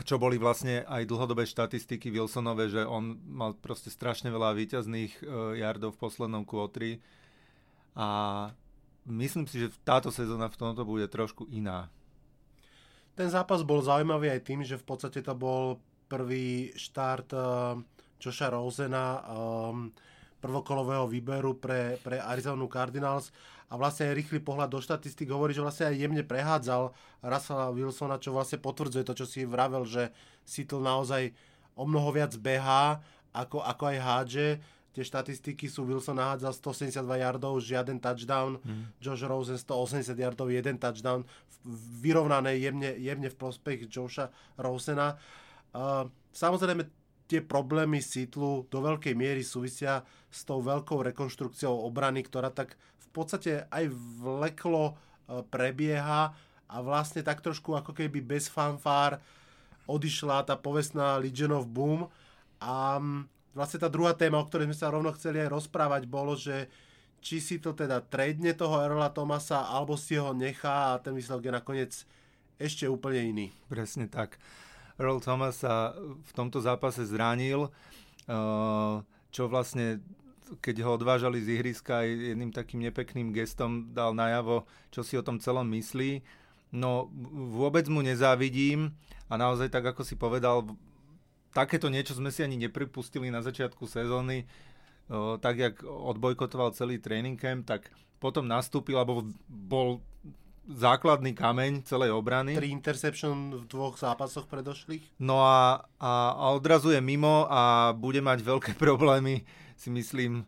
[0.00, 5.52] čo boli vlastne aj dlhodobé štatistiky Wilsonové, že on mal proste strašne veľa výťazných uh,
[5.60, 7.04] yardov v poslednom kvotri
[7.92, 8.08] a
[9.04, 11.92] myslím si, že táto sezóna v tomto bude trošku iná.
[13.18, 15.78] Ten zápas bol zaujímavý aj tým, že v podstate to bol
[16.10, 17.78] prvý štart uh,
[18.20, 19.92] Joša Rosena um,
[20.40, 23.30] prvokolového výberu pre, pre Arizona Cardinals
[23.70, 26.90] a vlastne aj rýchly pohľad do štatistik hovorí, že vlastne aj jemne prehádzal
[27.22, 30.10] Russella Wilsona, čo vlastne potvrdzuje to, čo si vravel, že
[30.42, 31.30] Seattle naozaj
[31.78, 32.98] o mnoho viac behá,
[33.30, 34.48] ako, ako aj hádže.
[34.90, 36.50] Tie štatistiky sú Wilson nahádzal
[36.98, 38.98] 182 yardov, žiaden touchdown, mm.
[38.98, 41.22] Josh Rosen 180 yardov, jeden touchdown,
[42.02, 45.14] vyrovnané jemne, jemne v prospech Josha Rosena.
[45.70, 46.90] Uh, samozrejme,
[47.30, 53.08] tie problémy Sitlu do veľkej miery súvisia s tou veľkou rekonštrukciou obrany, ktorá tak v
[53.14, 53.86] podstate aj
[54.18, 56.34] vleklo uh, prebieha
[56.70, 59.22] a vlastne tak trošku ako keby bez fanfár
[59.86, 62.06] odišla tá povestná Legion of Boom
[62.62, 66.38] a um, vlastne tá druhá téma, o ktorej sme sa rovno chceli aj rozprávať, bolo,
[66.38, 66.70] že
[67.20, 71.46] či si to teda tradne toho Erola Tomasa, alebo si ho nechá a ten výsledok
[71.46, 71.92] je nakoniec
[72.56, 73.46] ešte úplne iný.
[73.68, 74.40] Presne tak.
[75.00, 77.72] Earl Thomas sa v tomto zápase zranil,
[78.28, 78.94] eh,
[79.32, 80.04] čo vlastne
[80.58, 85.38] keď ho odvážali z ihriska jedným takým nepekným gestom dal najavo, čo si o tom
[85.38, 86.26] celom myslí.
[86.74, 87.06] No
[87.54, 88.90] vôbec mu nezávidím
[89.30, 90.66] a naozaj tak ako si povedal,
[91.50, 94.46] takéto niečo sme si ani nepripustili na začiatku sezóny
[95.40, 97.90] tak jak odbojkotoval celý training camp, tak
[98.22, 99.98] potom nastúpil, alebo bol
[100.70, 102.54] základný kameň celej obrany.
[102.54, 105.18] Tri interception v dvoch zápasoch predošlých.
[105.18, 109.42] No a, a, a odrazu je mimo a bude mať veľké problémy,
[109.74, 110.46] si myslím,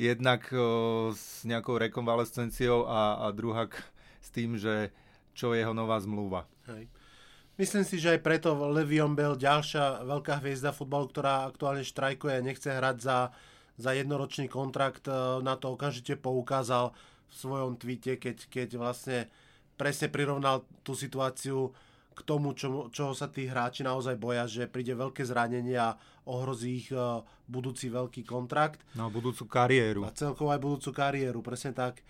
[0.00, 3.76] jednak o, s nejakou rekonvalescenciou a, a druhak
[4.24, 4.88] s tým, že
[5.36, 6.48] čo je jeho nová zmluva.
[6.64, 6.88] Hej.
[7.58, 12.46] Myslím si, že aj preto Levion Bell, ďalšia veľká hviezda futbalu, ktorá aktuálne štrajkuje a
[12.46, 13.18] nechce hrať za
[13.78, 16.90] za jednoročný kontrakt e, na to okamžite poukázal
[17.30, 19.18] v svojom tweete, keď, keď vlastne
[19.78, 21.70] presne prirovnal tú situáciu
[22.18, 25.94] k tomu, čo, čoho sa tí hráči naozaj boja, že príde veľké zranenie a
[26.26, 28.82] ohrozí ich uh, budúci veľký kontrakt.
[28.98, 30.02] No, budúcu kariéru.
[30.02, 32.02] A celkovo aj budúcu kariéru, presne tak.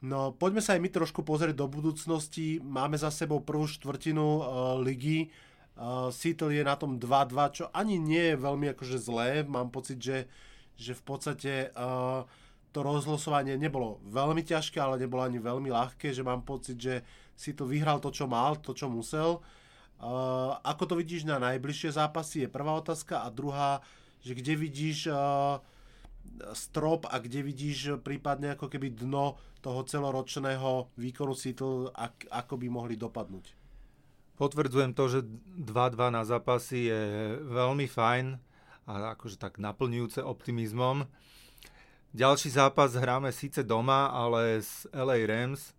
[0.00, 2.56] No, poďme sa aj my trošku pozrieť do budúcnosti.
[2.64, 4.44] Máme za sebou prvú štvrtinu uh,
[4.80, 5.28] ligy.
[5.76, 9.44] Uh, Seattle je na tom 2-2, čo ani nie je veľmi akože zlé.
[9.44, 10.28] Mám pocit, že
[10.80, 12.24] že v podstate uh,
[12.72, 17.04] to rozlosovanie nebolo veľmi ťažké, ale nebolo ani veľmi ľahké, že mám pocit, že
[17.36, 19.44] si to vyhral to, čo mal, to, čo musel.
[20.00, 23.20] Uh, ako to vidíš na najbližšie zápasy, je prvá otázka.
[23.20, 23.84] A druhá,
[24.24, 25.60] že kde vidíš uh,
[26.56, 32.66] strop a kde vidíš prípadne ako keby dno toho celoročného výkonu Seattle, ak, ako by
[32.72, 33.52] mohli dopadnúť.
[34.40, 35.20] Potvrdzujem to, že
[35.60, 37.02] 2-2 na zápasy je
[37.44, 38.40] veľmi fajn
[38.88, 41.04] a akože tak naplňujúce optimizmom.
[42.16, 45.76] Ďalší zápas hráme síce doma, ale s LA Rams,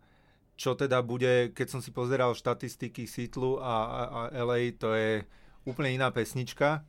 [0.56, 5.26] čo teda bude, keď som si pozeral štatistiky Seattle a, a, a LA, to je
[5.66, 6.86] úplne iná pesnička.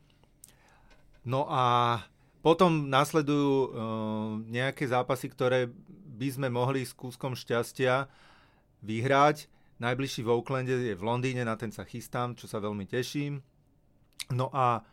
[1.25, 1.97] No a
[2.43, 3.69] potom nasledujú uh,
[4.51, 5.71] nejaké zápasy, ktoré
[6.13, 8.11] by sme mohli s kúskom šťastia
[8.83, 9.47] vyhrať.
[9.79, 13.41] Najbližší v Oaklande je v Londýne, na ten sa chystám, čo sa veľmi teším.
[14.29, 14.85] No a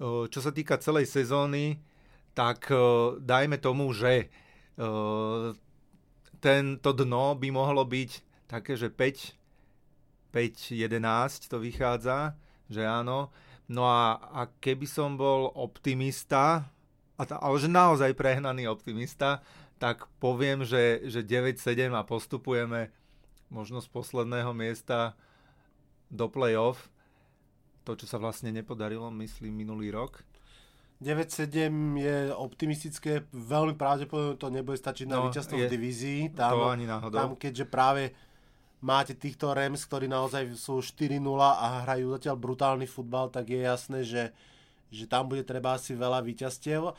[0.00, 1.76] čo sa týka celej sezóny,
[2.32, 2.72] tak
[3.20, 4.32] dajme tomu, že
[6.40, 8.10] tento dno by mohlo byť
[8.48, 12.32] také, že 5, 5, 11 to vychádza,
[12.72, 13.28] že áno.
[13.70, 16.72] No a, a keby som bol optimista,
[17.20, 19.44] a ta, ale že naozaj prehnaný optimista,
[19.76, 22.88] tak poviem, že, že 9-7 a postupujeme
[23.52, 25.12] možno z posledného miesta
[26.08, 26.88] do play-off
[27.84, 30.22] to, čo sa vlastne nepodarilo, myslím, minulý rok.
[31.00, 36.20] 9-7 je optimistické, veľmi pravdepodobne to nebude stačiť na no, víťazstvo v divízii.
[36.36, 37.16] Tam, to ani náhodou.
[37.16, 38.12] Tam, keďže práve
[38.84, 43.98] máte týchto Rams, ktorí naozaj sú 4-0 a hrajú zatiaľ brutálny futbal, tak je jasné,
[44.04, 44.22] že,
[44.90, 46.94] že tam bude treba asi veľa víťazstiev.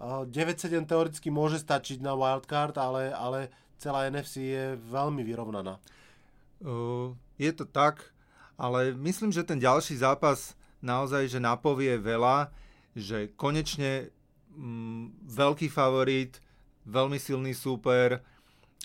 [0.00, 5.76] 9-7 teoreticky môže stačiť na wildcard, ale, ale celá NFC je veľmi vyrovnaná.
[6.60, 8.12] Uh, je to tak
[8.60, 10.52] ale myslím, že ten ďalší zápas
[10.84, 12.52] naozaj, že napovie veľa,
[12.92, 14.12] že konečne
[14.52, 16.36] mm, veľký favorit,
[16.84, 18.20] veľmi silný súper,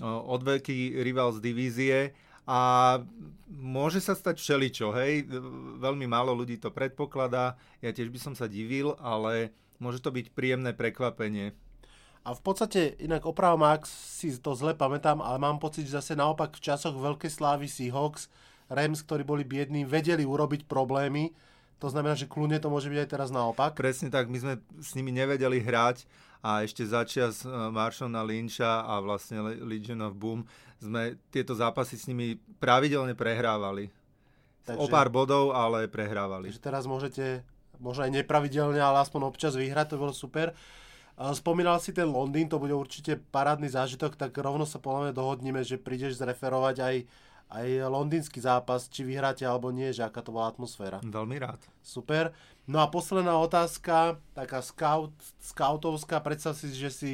[0.03, 1.97] odveľký rival z divízie
[2.45, 3.01] a
[3.49, 5.25] môže sa stať všeličo, hej,
[5.81, 10.33] veľmi málo ľudí to predpokladá, ja tiež by som sa divil, ale môže to byť
[10.33, 11.57] príjemné prekvapenie.
[12.25, 16.17] A v podstate, inak opravom, ak si to zle pamätám, ale mám pocit, že zase
[16.17, 18.33] naopak v časoch veľkej slávy Seahawks,
[18.65, 21.29] Rams, ktorí boli biední, vedeli urobiť problémy,
[21.77, 23.77] to znamená, že kľudne to môže byť aj teraz naopak.
[23.77, 26.09] Presne tak, my sme s nimi nevedeli hrať
[26.41, 32.07] a ešte začias e, Marshona Lyncha a vlastne Legion of Boom sme tieto zápasy s
[32.07, 33.91] nimi pravidelne prehrávali.
[34.65, 36.49] Takže, o pár bodov, ale prehrávali.
[36.49, 37.45] Takže teraz môžete,
[37.77, 40.57] možno aj nepravidelne, ale aspoň občas vyhrať, to bolo super.
[41.15, 45.79] Spomínal si ten Londýn, to bude určite parádny zážitok, tak rovno sa podľa dohodneme, že
[45.79, 46.95] prídeš zreferovať aj
[47.45, 50.97] aj londýnsky zápas, či vyhráte alebo nie, že aká to bola atmosféra.
[51.05, 51.61] Veľmi rád.
[51.85, 52.33] Super.
[52.65, 57.11] No a posledná otázka, taká scout, scoutovská, predstav si, že si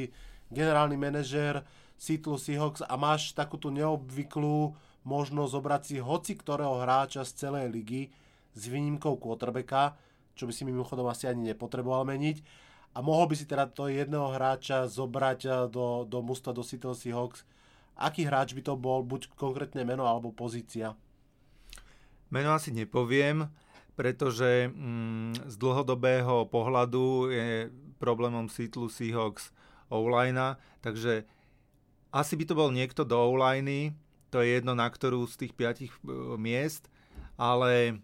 [0.48, 1.60] generálny manažér
[2.02, 4.74] Seattle Seahawks a máš takúto neobvyklú
[5.06, 8.02] možnosť zobrať si hoci ktorého hráča z celej ligy
[8.58, 9.94] s výnimkou quarterbacka,
[10.34, 12.42] čo by si mimochodom asi ani nepotreboval meniť.
[12.92, 16.98] A mohol by si teda to jedného hráča zobrať eh, do, do musta do Seattle
[16.98, 17.46] Seahawks
[17.96, 20.96] aký hráč by to bol, buď konkrétne meno alebo pozícia?
[22.32, 23.52] Meno asi nepoviem,
[23.92, 27.68] pretože mm, z dlhodobého pohľadu je
[28.00, 29.52] problémom Seattle Seahawks
[29.92, 30.00] o
[30.80, 31.28] takže
[32.12, 33.34] asi by to bol niekto do o
[34.32, 36.00] to je jedno na ktorú z tých piatich e,
[36.40, 36.88] miest,
[37.36, 37.94] ale e,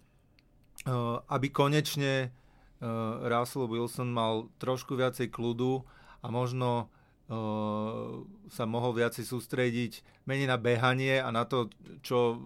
[1.25, 2.29] aby konečne e,
[3.25, 5.89] Russell Wilson mal trošku viacej kľudu
[6.21, 6.93] a možno
[8.49, 11.69] sa mohol viacej sústrediť menej na behanie a na to,
[12.01, 12.41] čo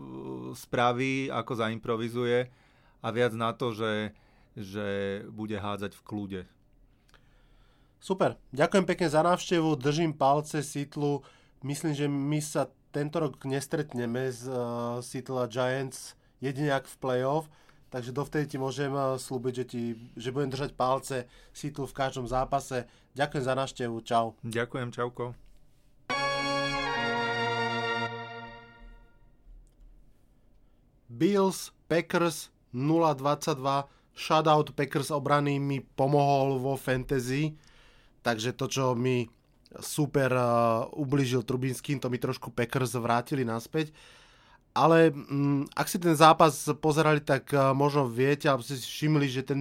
[0.59, 2.51] spraví, ako zaimprovizuje
[2.99, 4.11] a viac na to, že,
[4.59, 4.87] že
[5.31, 6.43] bude hádzať v kľude.
[8.03, 11.23] Super, ďakujem pekne za návštevu, držím palce Sitlu.
[11.63, 17.47] Myslím, že my sa tento rok nestretneme z uh, Seattle Giants jedine ak v playoff,
[17.95, 19.83] takže dovtedy ti môžem uh, slúbiť, že, ti,
[20.19, 22.91] že budem držať palce Seattle v každom zápase.
[23.15, 24.35] Ďakujem za návštevu, čau.
[24.43, 25.39] Ďakujem, čauko.
[31.07, 33.87] Bills, Packers 0-22,
[34.19, 37.55] shutout Packers obrany mi pomohol vo fantasy,
[38.27, 39.31] takže to, čo mi
[39.81, 43.95] super uh, ubližil Trubinským, to mi trošku Packers vrátili naspäť.
[44.73, 49.45] Ale um, ak si ten zápas pozerali, tak uh, možno viete, alebo si všimli, že
[49.45, 49.61] ten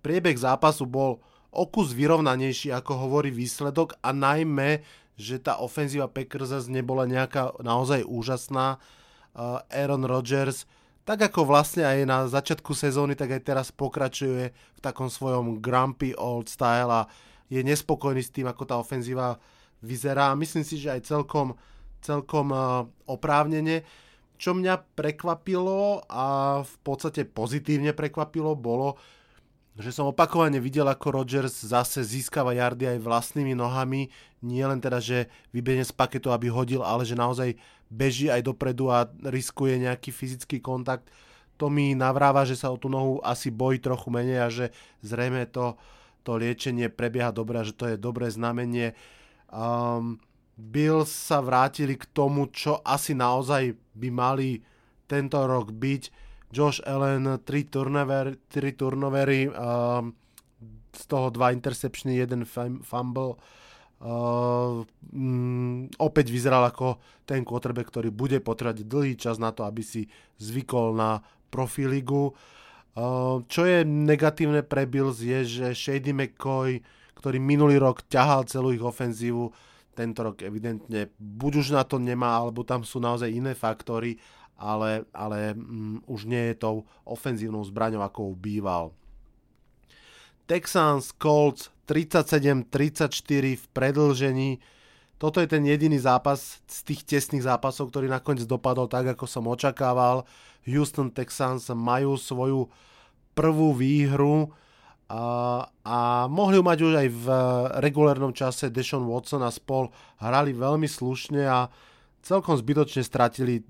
[0.00, 1.20] priebeh zápasu bol
[1.50, 4.80] o kus vyrovnanejší, ako hovorí výsledok a najmä,
[5.20, 8.80] že tá ofenzíva Packers nebola nejaká naozaj úžasná.
[9.30, 10.66] Uh, Aaron Rodgers,
[11.06, 16.14] tak ako vlastne aj na začiatku sezóny, tak aj teraz pokračuje v takom svojom grumpy
[16.14, 17.02] old style a
[17.50, 19.36] je nespokojný s tým, ako tá ofenzíva
[19.82, 20.32] vyzerá.
[20.38, 21.58] Myslím si, že aj celkom,
[22.00, 23.82] celkom uh, oprávnene.
[24.40, 28.96] Čo mňa prekvapilo a v podstate pozitívne prekvapilo, bolo,
[29.76, 34.08] že som opakovane videl, ako Rodgers zase získava jardy aj vlastnými nohami,
[34.40, 37.56] nie len teda, že vybehne z paketu, aby hodil, ale že naozaj
[37.92, 41.12] beží aj dopredu a riskuje nejaký fyzický kontakt.
[41.60, 44.72] To mi navráva, že sa o tú nohu asi bojí trochu menej a že
[45.04, 45.76] zrejme to,
[46.22, 48.92] to liečenie prebieha dobre a že to je dobré znamenie.
[49.50, 50.22] Um,
[50.60, 54.60] Bills sa vrátili k tomu, čo asi naozaj by mali
[55.08, 56.02] tento rok byť
[56.52, 60.04] Josh Allen 3 turnover, 3 turnovery, uh,
[60.90, 62.44] z toho 2 interceptiony, jeden
[62.82, 63.38] fumble.
[64.00, 69.84] Uh, um, opäť vyzeral ako ten quarterback, ktorý bude potrebať dlhý čas na to, aby
[69.84, 70.08] si
[70.40, 71.20] zvykol na
[71.52, 72.32] profiligu.
[72.32, 72.59] Uh,
[73.46, 76.82] čo je negatívne pre Bills je, že Shady McCoy,
[77.14, 79.52] ktorý minulý rok ťahal celú ich ofenzívu,
[79.94, 84.16] tento rok evidentne buď už na to nemá, alebo tam sú naozaj iné faktory
[84.60, 88.92] ale, ale mm, už nie je tou ofenzívnou zbraňou, ako býval.
[90.44, 94.60] Texans Colts 37-34 v predlžení.
[95.16, 99.48] Toto je ten jediný zápas z tých tesných zápasov, ktorý nakoniec dopadol tak, ako som
[99.48, 100.28] očakával.
[100.68, 102.68] Houston Texans majú svoju
[103.40, 104.52] prvú výhru
[105.08, 107.26] a, a mohli ju mať už aj v
[107.80, 108.68] regulárnom čase.
[108.68, 109.88] Deshaun Watson a spol
[110.20, 111.72] hrali veľmi slušne a
[112.20, 113.62] celkom zbytočne stratili e,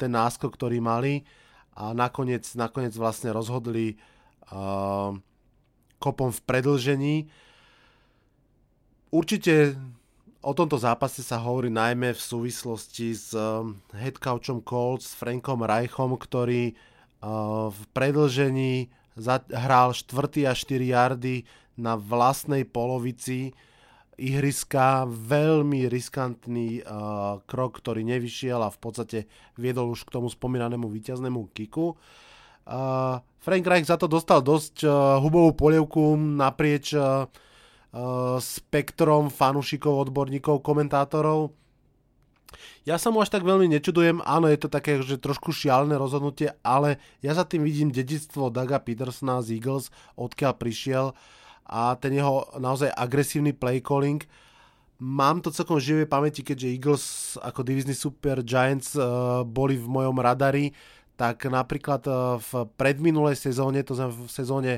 [0.00, 1.28] ten náskok, ktorý mali
[1.78, 3.94] a nakoniec, nakoniec vlastne rozhodli
[4.50, 5.14] uh,
[6.02, 7.16] kopom v predlžení.
[9.14, 9.78] Určite
[10.42, 13.62] o tomto zápase sa hovorí najmä v súvislosti s uh,
[13.94, 18.90] headcoachom Colts, s Frankom Reichom, ktorý uh, v predlžení
[19.52, 20.48] hral 4.
[20.48, 21.44] a 4 yardy
[21.78, 23.54] na vlastnej polovici
[24.18, 29.18] ihriska, veľmi riskantný uh, krok, ktorý nevyšiel a v podstate
[29.54, 31.94] viedol už k tomu spomínanému víťaznému kiku.
[32.66, 37.30] Uh, Frank Reich za to dostal dosť uh, hubovú polievku naprieč uh,
[38.42, 41.54] spektrom fanúšikov, odborníkov, komentátorov.
[42.88, 46.56] Ja sa mu až tak veľmi nečudujem, áno, je to také, že trošku šialené rozhodnutie,
[46.64, 51.06] ale ja za tým vidím dedictvo Daga Petersona z Eagles, odkiaľ prišiel.
[51.68, 54.24] A ten jeho naozaj agresívny play calling.
[54.98, 57.04] Mám to celkom živej pamäti, keďže Eagles
[57.44, 60.72] ako divizný super Giants uh, boli v mojom radari,
[61.14, 64.72] tak napríklad uh, v predminulej sezóne, to znamená v sezóne,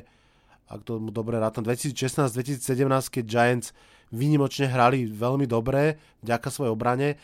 [0.67, 3.71] ak to dobre rátam, 2016-2017, keď Giants
[4.11, 5.97] výnimočne hrali veľmi dobre,
[6.27, 7.17] vďaka svojej obrane,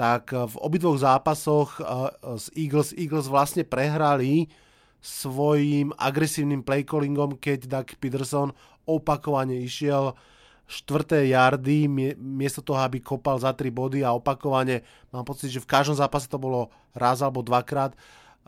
[0.00, 1.76] tak v obidvoch zápasoch
[2.40, 4.48] z Eagles, Eagles vlastne prehrali
[5.04, 8.56] svojím agresívnym playcallingom, keď Doug Peterson
[8.88, 10.16] opakovane išiel
[10.64, 11.84] štvrté jardy,
[12.16, 14.80] miesto toho, aby kopal za 3 body a opakovane,
[15.12, 17.92] mám pocit, že v každom zápase to bolo raz alebo dvakrát,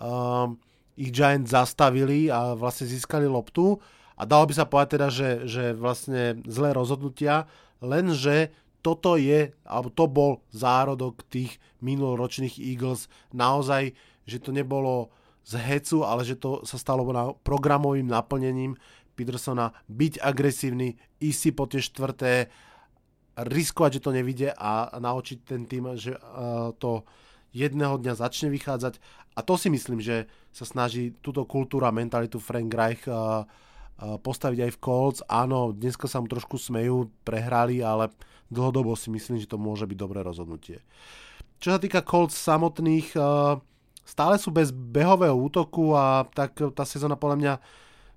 [0.01, 0.57] um,
[0.97, 3.77] ich Giants zastavili a vlastne získali loptu.
[4.17, 7.51] A dalo by sa povedať teda, že, že vlastne zlé rozhodnutia,
[7.83, 13.95] lenže toto je, alebo to bol zárodok tých minuloročných Eagles, naozaj,
[14.27, 18.79] že to nebolo z hecu, ale že to sa stalo na programovým naplnením
[19.15, 22.51] Petersona byť agresívny, ísť si po tie štvrté,
[23.33, 27.09] riskovať, že to nevidie a naučiť ten tým, že uh, to
[27.53, 29.01] jedného dňa začne vychádzať.
[29.33, 33.49] A to si myslím, že sa snaží túto kultúru a mentalitu Frank Reich uh,
[34.03, 35.21] postaviť aj v Colts.
[35.31, 38.11] Áno, dneska sa mu trošku smejú, prehrali, ale
[38.51, 40.83] dlhodobo si myslím, že to môže byť dobré rozhodnutie.
[41.63, 43.63] Čo sa týka Colts samotných, uh,
[44.03, 47.55] stále sú bez behového útoku a tak tá sezóna podľa mňa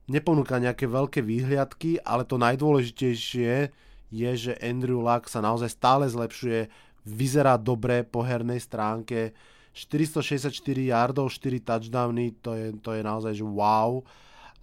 [0.10, 3.70] neponúka nejaké veľké výhliadky, ale to najdôležitejšie
[4.14, 6.70] je, že Andrew Luck sa naozaj stále zlepšuje,
[7.06, 9.34] vyzerá dobre po hernej stránke,
[9.76, 10.50] 464
[10.90, 14.02] yardov, 4 touchdowny, to je, to je naozaj že wow.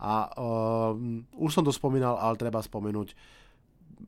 [0.02, 0.98] A uh,
[1.38, 3.14] už som to spomínal, ale treba spomenúť,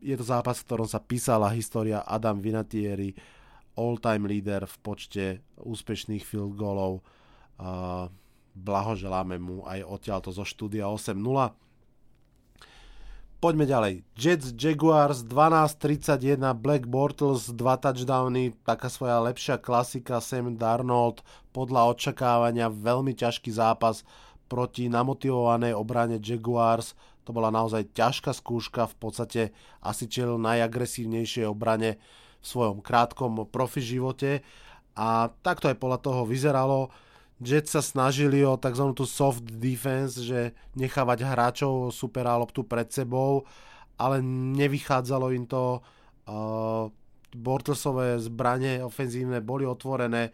[0.03, 3.15] je to zápas, v ktorom sa písala história Adam Vinatieri,
[3.79, 5.25] all-time leader v počte
[5.63, 7.07] úspešných field goalov.
[7.55, 8.11] Uh,
[8.59, 11.15] blahoželáme mu aj odtiaľto zo štúdia 8.0.
[13.43, 13.95] Poďme ďalej.
[14.17, 21.21] Jets, Jaguars 12-31, Black Bortles 2 touchdowny, taká svoja lepšia klasika, Sam Darnold
[21.53, 24.01] podľa očakávania veľmi ťažký zápas
[24.47, 26.93] proti namotivovanej obrane Jaguars.
[27.25, 29.43] To bola naozaj ťažká skúška, v podstate
[29.81, 31.97] asi čel najagresívnejšej obrane
[32.41, 34.45] v svojom krátkom profi živote
[34.93, 36.93] a takto aj podľa toho vyzeralo.
[37.41, 38.95] Jets sa snažili o tzv.
[39.09, 43.49] soft defense, že nechávať hráčov super loptu pred sebou,
[43.99, 44.23] ale
[44.55, 45.81] nevychádzalo im to.
[46.25, 46.89] Uh,
[47.35, 50.31] Bortlesové zbranie ofenzívne boli otvorené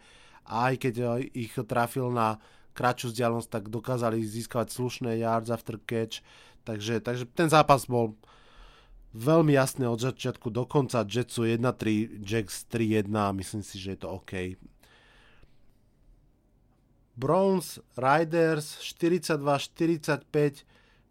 [0.51, 0.93] aj keď
[1.31, 2.41] ich trafil na
[2.73, 6.23] kratšiu vzdialenosť, tak dokázali získavať slušné yards after catch.
[6.63, 8.13] Takže, takže ten zápas bol
[9.11, 11.03] veľmi jasný od začiatku do konca.
[11.03, 14.55] Jetsu 1-3, Jacks 3-1 myslím si, že je to OK.
[17.21, 20.63] Browns, Riders 42-45,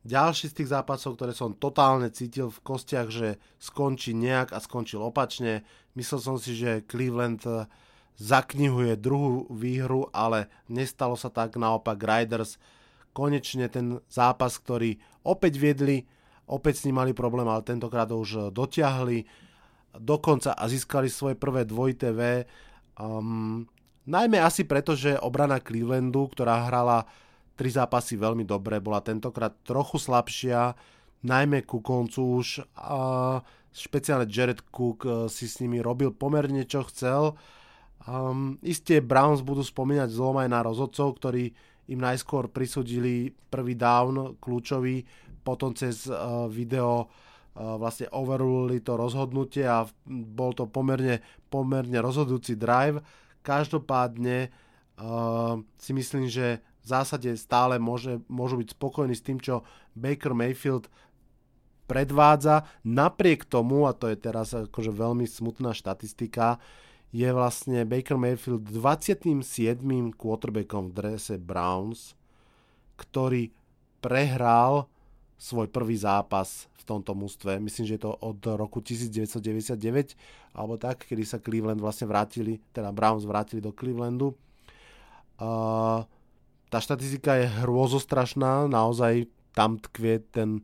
[0.03, 5.05] ďalší z tých zápasov, ktoré som totálne cítil v kostiach, že skončí nejak a skončil
[5.05, 5.61] opačne.
[5.93, 7.69] Myslel som si, že Cleveland eh,
[8.17, 12.57] zaknihuje druhú výhru, ale nestalo sa tak, naopak Riders
[13.13, 16.07] konečne ten zápas, ktorý opäť viedli,
[16.47, 19.27] opäť s ním mali problém, ale tentokrát už dotiahli
[19.99, 22.47] dokonca a získali svoje prvé dvojité V.
[22.99, 23.67] Um,
[24.11, 27.07] Najmä asi preto, že obrana Clevelandu, ktorá hrala
[27.55, 30.75] tri zápasy veľmi dobre, bola tentokrát trochu slabšia,
[31.23, 32.65] najmä ku koncu už.
[32.81, 33.39] A
[33.71, 37.39] špeciálne Jared Cook e, si s nimi robil pomerne čo chcel.
[38.09, 41.53] Um, isté Browns budú spomínať zlom aj na rozhodcov, ktorí
[41.91, 45.05] im najskôr prisudili prvý down kľúčový,
[45.45, 51.21] potom cez uh, video uh, vlastne overrulili to rozhodnutie a bol to pomerne,
[51.51, 53.05] pomerne rozhodujúci drive
[53.41, 54.53] Každopádne
[55.01, 59.65] uh, si myslím, že v zásade stále môže, môžu byť spokojní s tým, čo
[59.97, 60.93] Baker Mayfield
[61.89, 62.69] predvádza.
[62.85, 66.61] Napriek tomu, a to je teraz akože veľmi smutná štatistika,
[67.11, 69.43] je vlastne Baker Mayfield 27.
[70.15, 72.15] quarterbackom v drese Browns,
[72.95, 73.51] ktorý
[73.99, 74.87] prehral
[75.41, 77.59] svoj prvý zápas v tomto mústve.
[77.59, 80.15] Myslím, že je to od roku 1999
[80.55, 84.37] alebo tak, kedy sa Cleveland vlastne vrátili, teda Browns vrátili do Clevelandu.
[85.41, 86.05] Uh,
[86.71, 90.63] tá štatistika je hrôzostrašná, naozaj tam tkvie ten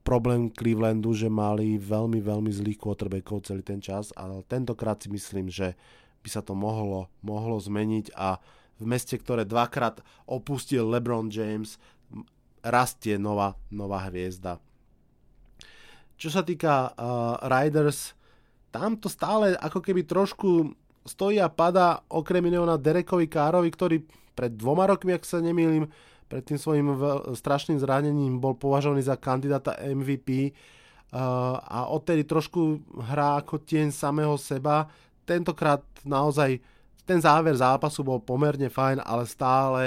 [0.00, 5.52] problém Clevelandu, že mali veľmi, veľmi zlých quarterbackov celý ten čas, ale tentokrát si myslím,
[5.52, 5.76] že
[6.20, 8.40] by sa to mohlo, mohlo zmeniť a
[8.80, 11.76] v meste, ktoré dvakrát opustil LeBron James,
[12.64, 14.60] rastie nová, nová hviezda.
[16.20, 18.12] Čo sa týka uh, Riders,
[18.68, 24.04] tam to stále ako keby trošku stojí a pada okrem iného na Derekovi Károvi, ktorý
[24.36, 25.88] pred dvoma rokmi, ak sa nemýlim,
[26.30, 26.94] pred tým svojim
[27.34, 30.54] strašným zranením bol považovaný za kandidáta MVP
[31.10, 32.78] uh, a odtedy trošku
[33.10, 34.86] hrá ako tieň samého seba.
[35.26, 36.62] Tentokrát naozaj
[37.02, 39.82] ten záver zápasu bol pomerne fajn, ale stále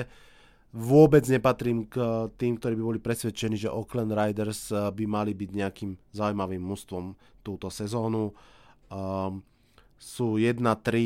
[0.76, 5.50] vôbec nepatrím k tým, ktorí by boli presvedčení, že Oakland Riders uh, by mali byť
[5.56, 8.36] nejakým zaujímavým mústvom túto sezónu.
[8.92, 9.40] Um,
[9.96, 10.60] sú 1-3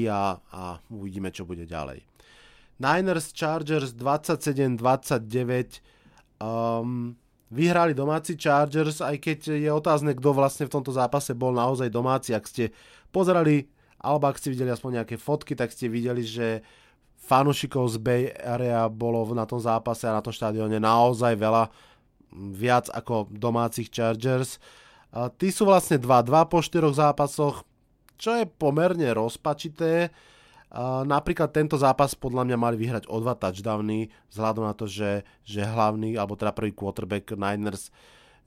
[0.09, 2.16] a, a uvidíme, čo bude ďalej.
[2.77, 4.77] Niners Chargers 27-29
[6.41, 7.17] um,
[7.49, 12.35] vyhrali domáci Chargers, aj keď je otázne, kto vlastne v tomto zápase bol naozaj domáci.
[12.35, 12.75] Ak ste
[13.09, 13.65] pozerali,
[14.03, 16.61] alebo ak ste videli aspoň nejaké fotky, tak ste videli, že
[17.17, 21.67] fanúšikov z Bay Area bolo na tom zápase a na tom štadióne naozaj veľa,
[22.53, 24.59] viac ako domácich Chargers.
[25.15, 27.63] A tí sú vlastne 2-2 po 4 zápasoch,
[28.19, 30.11] čo je pomerne rozpačité.
[31.07, 35.63] Napríklad tento zápas podľa mňa mali vyhrať o dva touchdowny, vzhľadom na to, že, že
[35.63, 37.87] hlavný, alebo teda prvý quarterback Niners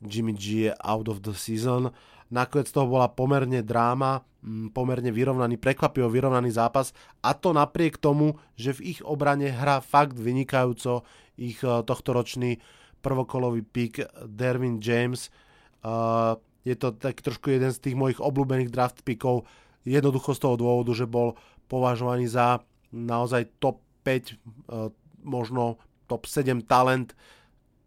[0.05, 1.89] Jimmy G je out of the season.
[2.31, 4.23] Nakoniec toho bola pomerne dráma,
[4.71, 6.95] pomerne vyrovnaný, prekvapivo vyrovnaný zápas
[7.25, 11.03] a to napriek tomu, že v ich obrane hrá fakt vynikajúco
[11.41, 12.61] ich uh, tohtoročný
[13.01, 15.33] prvokolový pick Dervin James.
[15.81, 16.37] Uh,
[16.69, 19.49] je to tak trošku jeden z tých mojich obľúbených draft pickov,
[19.89, 21.35] jednoducho z toho dôvodu, že bol
[21.71, 24.91] považovaný za naozaj top 5, e,
[25.23, 25.79] možno
[26.11, 27.15] top 7 talent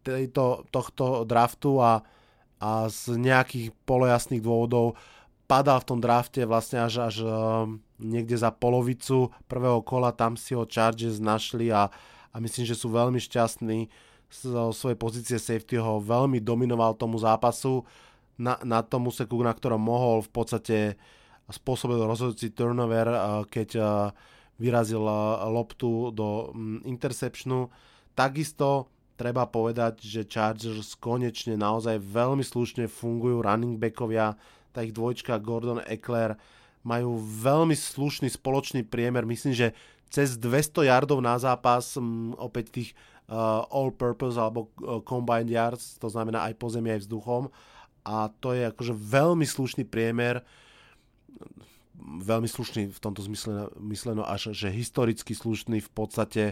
[0.00, 2.00] tejto, tohto draftu a,
[2.64, 4.96] a z nejakých polojasných dôvodov
[5.44, 7.28] padal v tom drafte vlastne až, až e,
[8.00, 11.92] niekde za polovicu prvého kola, tam si ho Chargers našli a,
[12.32, 13.92] a myslím, že sú veľmi šťastní
[14.34, 15.78] zo svojej pozície safety.
[15.78, 17.86] Ho veľmi dominoval tomu zápasu.
[18.34, 23.04] Na, na tomu seku, na ktorom mohol v podstate uh, spôsobil rozhodujúci turnover,
[23.52, 23.70] keď
[24.58, 25.02] vyrazil
[25.50, 27.70] loptu do mm, interceptionu.
[28.14, 28.86] Takisto
[29.18, 34.38] treba povedať, že Chargers konečne naozaj veľmi slušne fungujú running backovia,
[34.74, 36.34] tá ich dvojčka Gordon Eckler
[36.82, 39.68] majú veľmi slušný spoločný priemer, myslím, že
[40.10, 42.90] cez 200 yardov na zápas, mm, opäť tých
[43.30, 47.50] uh, all-purpose alebo uh, combined yards, to znamená aj po zemi, aj vzduchom.
[48.04, 50.44] A to je akože veľmi slušný priemer
[52.00, 56.42] veľmi slušný v tomto zmysle mysleno až, že historicky slušný v podstate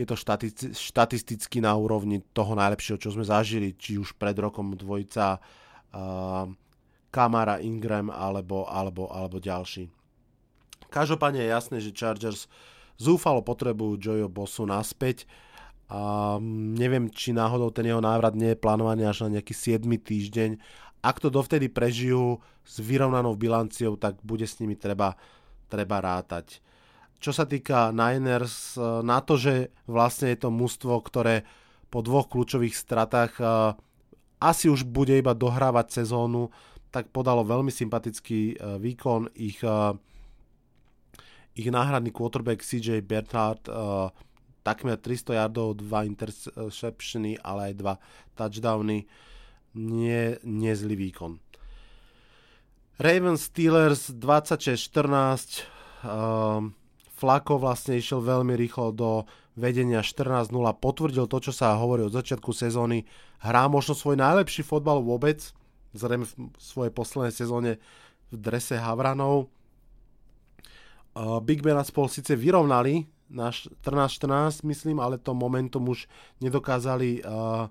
[0.00, 4.72] je to štati- štatisticky na úrovni toho najlepšieho, čo sme zažili, či už pred rokom
[4.72, 6.48] dvojica uh,
[7.12, 9.92] Kamara, Ingram alebo, alebo, alebo ďalší.
[10.88, 12.48] Každopádne je jasné, že Chargers
[12.96, 15.28] zúfalo potrebujú Joyo Bossu naspäť.
[15.90, 16.38] A
[16.78, 19.82] neviem, či náhodou ten jeho návrat nie je plánovaný až na nejaký 7.
[19.90, 20.50] týždeň
[21.00, 25.16] ak to dovtedy prežijú s vyrovnanou bilanciou, tak bude s nimi treba,
[25.72, 26.60] treba rátať.
[27.20, 31.44] Čo sa týka Niners, eh, na to, že vlastne je to mužstvo, ktoré
[31.92, 33.46] po dvoch kľúčových stratách eh,
[34.40, 36.48] asi už bude iba dohrávať sezónu,
[36.88, 39.36] tak podalo veľmi sympatický eh, výkon.
[39.36, 39.60] Ich,
[41.56, 43.68] ich náhradný quarterback CJ Bernhardt
[44.60, 49.08] takmer 300 yardov, 2 interceptiony, ale aj 2 touchdowny
[49.74, 51.38] nie, nie zlý výkon.
[53.00, 55.64] Ravens Steelers 26-14.
[56.04, 56.68] Uh,
[57.16, 59.24] Flako vlastne išiel veľmi rýchlo do
[59.56, 60.52] vedenia 14-0.
[60.80, 63.08] Potvrdil to, čo sa hovorí od začiatku sezóny.
[63.40, 65.40] Hrá možno svoj najlepší fotbal vôbec.
[65.96, 67.70] Zrejme v svojej poslednej sezóne
[68.28, 69.48] v drese Havranov.
[71.10, 76.06] Uh, Big Ben a spol síce vyrovnali na 14-14, myslím, ale to momentum už
[76.42, 77.66] nedokázali uh,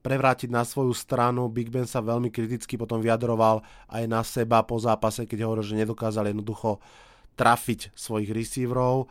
[0.00, 1.52] prevrátiť na svoju stranu.
[1.52, 3.60] Big Ben sa veľmi kriticky potom vyjadroval
[3.92, 6.80] aj na seba po zápase, keď hovoril, že nedokázal jednoducho
[7.36, 9.08] trafiť svojich receiverov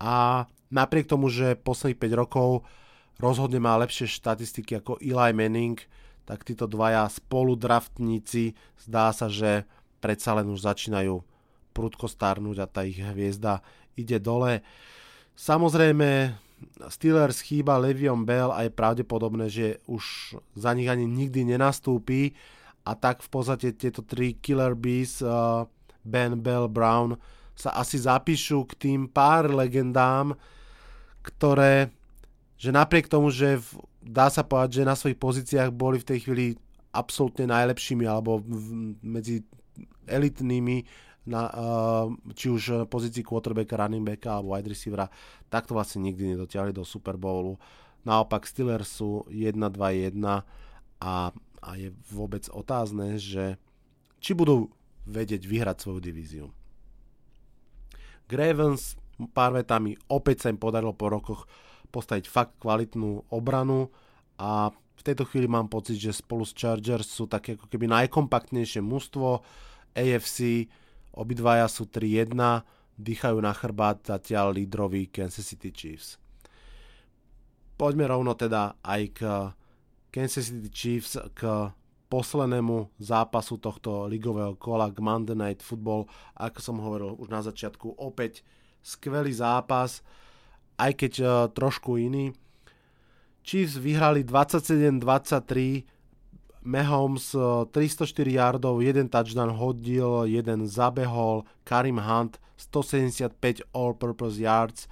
[0.00, 2.48] a napriek tomu, že posledných 5 rokov
[3.16, 5.80] rozhodne má lepšie štatistiky ako Eli Manning,
[6.28, 9.64] tak títo dvaja spoludraftníci zdá sa, že
[10.02, 11.22] predsa len už začínajú
[11.72, 13.60] prudko starnúť a tá ich hviezda
[13.96, 14.64] ide dole.
[15.36, 16.32] Samozrejme,
[16.88, 22.32] Steelers chýba Levion Bell a je pravdepodobné, že už za nich ani nikdy nenastúpi.
[22.86, 25.66] A tak v podstate tieto tri Killer Bees, uh,
[26.06, 27.18] Ben, Bell, Brown
[27.56, 30.38] sa asi zapíšu k tým pár legendám,
[31.24, 31.90] ktoré,
[32.54, 36.18] že napriek tomu, že v dá sa povedať, že na svojich pozíciách boli v tej
[36.22, 36.46] chvíli
[36.94, 39.42] absolútne najlepšími alebo v, medzi
[40.06, 40.86] elitnými
[41.26, 45.10] na, uh, či už pozícii quarterbacka, running backa alebo wide receivera,
[45.50, 47.58] tak to vlastne nikdy nedotiahli do Super Bowlu.
[48.06, 53.58] Naopak Steelers sú 1-2-1 a, a je vôbec otázne, že
[54.22, 54.70] či budú
[55.06, 56.46] vedieť vyhrať svoju divíziu.
[58.26, 58.98] Gravens
[59.34, 61.50] pár vetami opäť sa im podarilo po rokoch
[61.94, 63.90] postaviť fakt kvalitnú obranu
[64.36, 68.82] a v tejto chvíli mám pocit, že spolu s Chargers sú také ako keby najkompaktnejšie
[68.82, 69.40] mužstvo
[69.94, 70.66] AFC,
[71.16, 72.36] obidvaja sú 3-1,
[73.00, 76.20] dýchajú na chrbát zatiaľ lídrovi Kansas City Chiefs
[77.76, 79.20] poďme rovno teda aj k
[80.10, 81.70] Kansas City Chiefs, k
[82.08, 86.08] poslednému zápasu tohto ligového kola k Monday Night Football.
[86.40, 88.40] Ako som hovoril už na začiatku, opäť
[88.80, 90.00] skvelý zápas,
[90.80, 92.32] aj keď uh, trošku iný.
[93.46, 95.86] Chiefs vyhrali 27-23,
[96.66, 104.90] Mahomes 304 yardov, jeden touchdown hodil, jeden zabehol, Karim Hunt 175 all-purpose yards.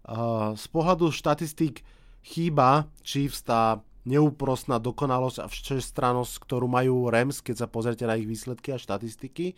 [0.00, 1.84] Uh, z pohľadu štatistík
[2.24, 8.24] chýba Chiefs tá neúprostná dokonalosť a všestrannosť, ktorú majú Rams, keď sa pozrite na ich
[8.24, 9.52] výsledky a štatistiky.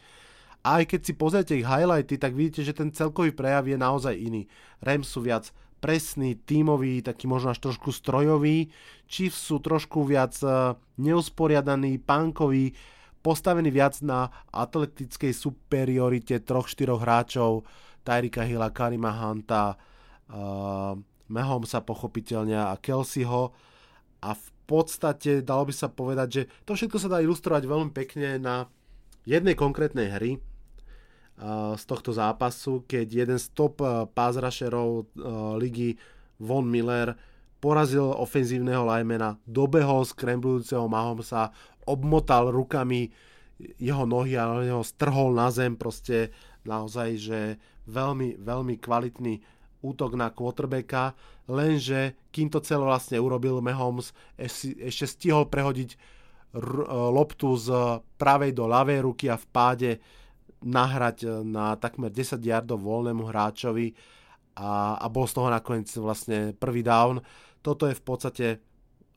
[0.66, 4.14] A aj keď si pozriete ich highlighty, tak vidíte, že ten celkový prejav je naozaj
[4.14, 4.46] iný.
[4.82, 5.50] Rams sú viac
[5.82, 8.70] presný, tímový, taký možno až trošku strojový.
[9.10, 12.70] Chiefs sú trošku viac e, neusporiadaný, punkový,
[13.26, 17.66] postavený viac na atletickej superiorite troch, štyroch hráčov,
[18.06, 19.78] Tyrika Hilla, Karima Hunta,
[20.34, 20.98] uh,
[21.62, 23.54] sa pochopiteľne a Kelseyho.
[24.26, 28.42] A v podstate dalo by sa povedať, že to všetko sa dá ilustrovať veľmi pekne
[28.42, 28.66] na
[29.22, 30.42] jednej konkrétnej hry
[31.76, 33.82] z tohto zápasu, keď jeden z top
[34.14, 35.10] pass rusherov
[35.58, 35.98] ligy
[36.38, 37.14] Von Miller
[37.62, 41.54] porazil ofenzívneho linemana, dobehol skremblujúceho Mahomesa,
[41.86, 43.10] obmotal rukami
[43.78, 46.34] jeho nohy a ho strhol na zem, proste
[46.66, 47.40] naozaj, že
[47.86, 49.38] veľmi, veľmi kvalitný
[49.82, 51.14] útok na quarterbacka,
[51.50, 55.94] lenže kým to celé vlastne urobil Mahomes, ešte stihol prehodiť
[57.14, 59.90] loptu z pravej do ľavej ruky a v páde
[60.62, 63.92] nahrať e, na takmer 10 yardov voľnému hráčovi
[64.56, 67.20] a, a bol z toho nakoniec vlastne prvý down.
[67.60, 68.46] Toto je v podstate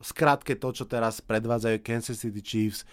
[0.00, 2.84] skrátke to, čo teraz predvádzajú Kansas City Chiefs.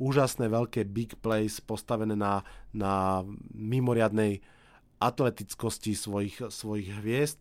[0.00, 2.40] Úžasné veľké big plays postavené na,
[2.72, 3.20] na
[3.52, 4.40] mimoriadnej
[5.00, 7.36] atletickosti svojich, svojich hviezd.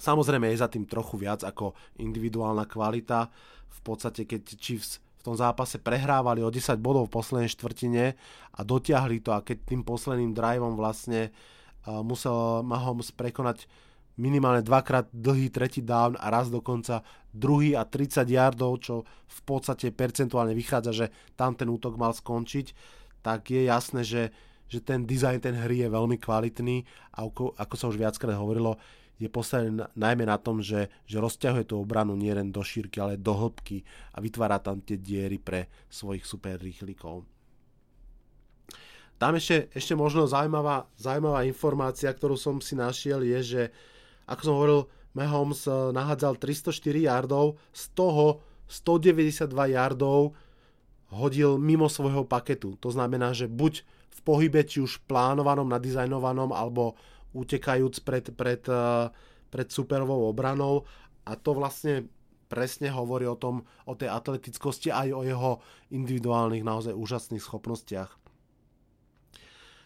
[0.00, 3.28] Samozrejme je za tým trochu viac ako individuálna kvalita.
[3.70, 8.16] V podstate, keď Chiefs v tom zápase prehrávali o 10 bodov v poslednej štvrtine
[8.56, 13.68] a dotiahli to a keď tým posledným driveom vlastne uh, musel Mahomes prekonať
[14.16, 18.94] minimálne dvakrát dlhý tretí down a raz dokonca druhý a 30 yardov, čo
[19.28, 21.06] v podstate percentuálne vychádza, že
[21.36, 22.72] tam ten útok mal skončiť,
[23.20, 24.22] tak je jasné, že
[24.70, 26.86] že ten dizajn, ten hry je veľmi kvalitný
[27.18, 28.78] a ako, ako sa už viackrát hovorilo,
[29.20, 33.36] je postavený najmä na tom, že, že rozťahuje tú obranu nielen do šírky, ale do
[33.36, 33.84] hĺbky
[34.16, 37.28] a vytvára tam tie diery pre svojich super rýchlikov.
[39.20, 43.62] Tam ešte, ešte možno zaujímavá, zaujímavá informácia, ktorú som si našiel, je, že
[44.24, 44.80] ako som hovoril,
[45.12, 48.40] Mahomes eh, nahádzal 304 yardov, z toho
[48.70, 50.32] 192 yardov
[51.10, 52.78] hodil mimo svojho paketu.
[52.78, 56.94] To znamená, že buď v pohybe, či už plánovanom, nadizajnovanom, alebo
[57.34, 59.06] utekajúc pred, pred, eh,
[59.50, 60.86] pred superovou obranou.
[61.26, 62.10] A to vlastne
[62.50, 65.52] presne hovorí o tom, o tej atletickosti aj o jeho
[65.94, 68.10] individuálnych naozaj úžasných schopnostiach.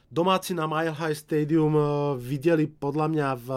[0.09, 3.49] Domáci na Mile High Stadium eh, videli podľa mňa v,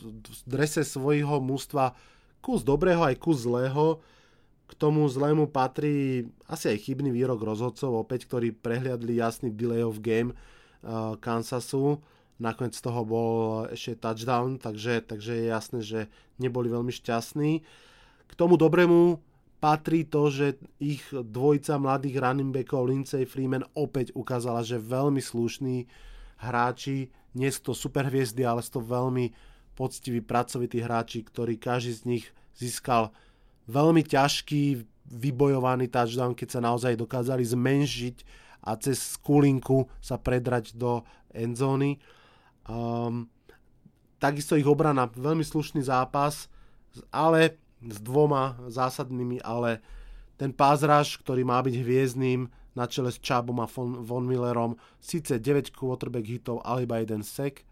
[0.00, 1.92] v drese svojho mústva
[2.40, 4.00] kus dobrého aj kus zlého
[4.70, 9.98] k tomu zlému patrí asi aj chybný výrok rozhodcov, opäť, ktorí prehliadli jasný delay of
[9.98, 10.30] game
[11.20, 12.00] Kansasu.
[12.40, 16.00] Nakoniec z toho bol ešte touchdown, takže, takže je jasné, že
[16.40, 17.60] neboli veľmi šťastní.
[18.24, 19.20] K tomu dobrému
[19.60, 25.84] patrí to, že ich dvojica mladých running backov Lindsay Freeman opäť ukázala, že veľmi slušní
[26.40, 29.36] hráči, nie sú to super hviezdy, ale sú to veľmi
[29.76, 32.24] poctiví, pracovití hráči, ktorí každý z nich
[32.56, 33.12] získal
[33.68, 34.80] veľmi ťažký
[35.12, 38.16] vybojovaný touchdown, keď sa naozaj dokázali zmenšiť
[38.60, 42.00] a cez skulinku sa predrať do endzóny.
[42.68, 43.28] Um,
[44.20, 46.46] takisto ich obrana, veľmi slušný zápas,
[47.08, 49.80] ale s dvoma zásadnými, ale
[50.36, 55.40] ten pázraž, ktorý má byť hviezdným na čele s Čabom a Von, Von Millerom, síce
[55.40, 57.64] 9 quarterback hitov, ale iba jeden sek.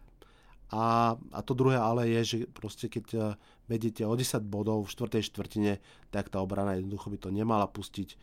[0.69, 5.23] A, a to druhé ale je, že proste keď vedete o 10 bodov v štvrtej
[5.29, 5.73] štvrtine,
[6.13, 8.17] tak tá obrana jednoducho by to nemala pustiť.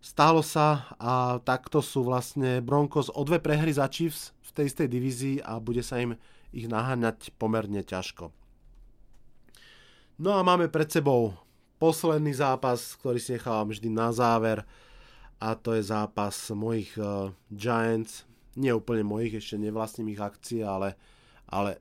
[0.00, 4.88] Stalo sa a takto sú vlastne Broncos o dve prehry za Chiefs v tej istej
[4.88, 6.16] divízii a bude sa im
[6.56, 8.32] ich naháňať pomerne ťažko.
[10.20, 11.36] No a máme pred sebou
[11.76, 14.64] posledný zápas, ktorý si nechávam vždy na záver
[15.36, 18.24] a to je zápas mojich uh, Giants,
[18.56, 20.96] nie úplne mojich, ešte nevlastním ich akcie, ale,
[21.48, 21.80] ale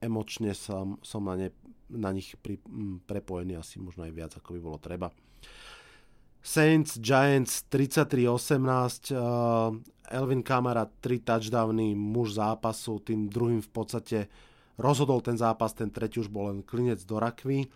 [0.00, 1.48] emočne som, som na, ne,
[1.92, 5.12] na nich pri, m, prepojený asi možno aj viac, ako by bolo treba.
[6.42, 9.70] Saints, Giants 33-18, uh,
[10.10, 14.18] Elvin Kamara 3 touchdowny, muž zápasu, tým druhým v podstate
[14.74, 17.70] rozhodol ten zápas, ten tretí už bol len klinec do rakvy.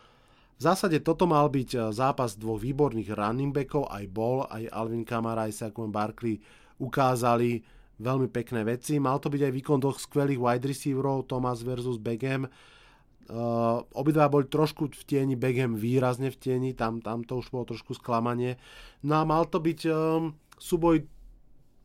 [0.56, 5.06] V zásade toto mal byť uh, zápas dvoch výborných running backov, aj bol, aj Alvin
[5.06, 6.42] Kamara, aj Saquon Barkley
[6.82, 7.62] ukázali
[8.02, 8.98] veľmi pekné veci.
[8.98, 12.50] Mal to byť aj výkon dvoch skvelých wide receiverov, Thomas versus Beckham.
[13.26, 17.66] Uh, obidva boli trošku v tieni, Beckham výrazne v tieni, tam, tam to už bolo
[17.66, 18.54] trošku sklamanie.
[19.02, 21.02] No a mal to byť um, súboj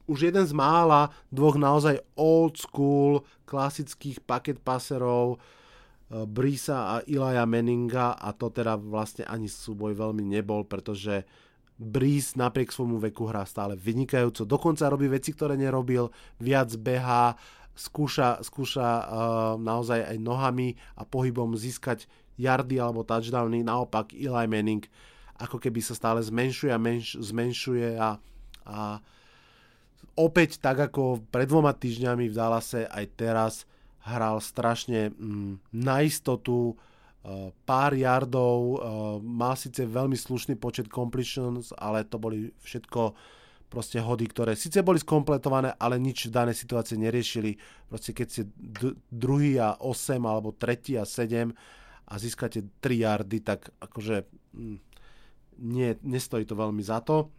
[0.05, 7.49] už jeden z mála dvoch naozaj old school klasických paket paserov uh, Brisa a Ilaja
[7.49, 11.25] Meninga a to teda vlastne ani súboj veľmi nebol, pretože
[11.81, 14.45] Breeze napriek svojmu veku hrá stále vynikajúco.
[14.45, 17.33] Dokonca robí veci, ktoré nerobil, viac behá,
[17.81, 19.03] skúša, skúša uh,
[19.57, 22.05] naozaj aj nohami a pohybom získať
[22.37, 23.65] yardy alebo touchdowny.
[23.65, 24.85] Naopak Eli Manning
[25.41, 28.21] ako keby sa stále zmenšuje a menš, zmenšuje a,
[28.69, 29.01] a
[30.13, 33.53] opäť tak ako pred dvoma týždňami v Dallase aj teraz
[34.05, 38.77] hral strašne mm, na istotu, uh, pár yardov, uh,
[39.17, 43.17] mal síce veľmi slušný počet completions, ale to boli všetko
[43.71, 47.55] proste hody, ktoré síce boli skompletované, ale nič v danej situácii neriešili.
[47.87, 51.55] Proste keď ste d- druhý a 8 alebo tretí a 7
[52.11, 54.77] a získate 3 yardy, tak akože hm,
[55.71, 57.31] nie, nestojí to veľmi za to.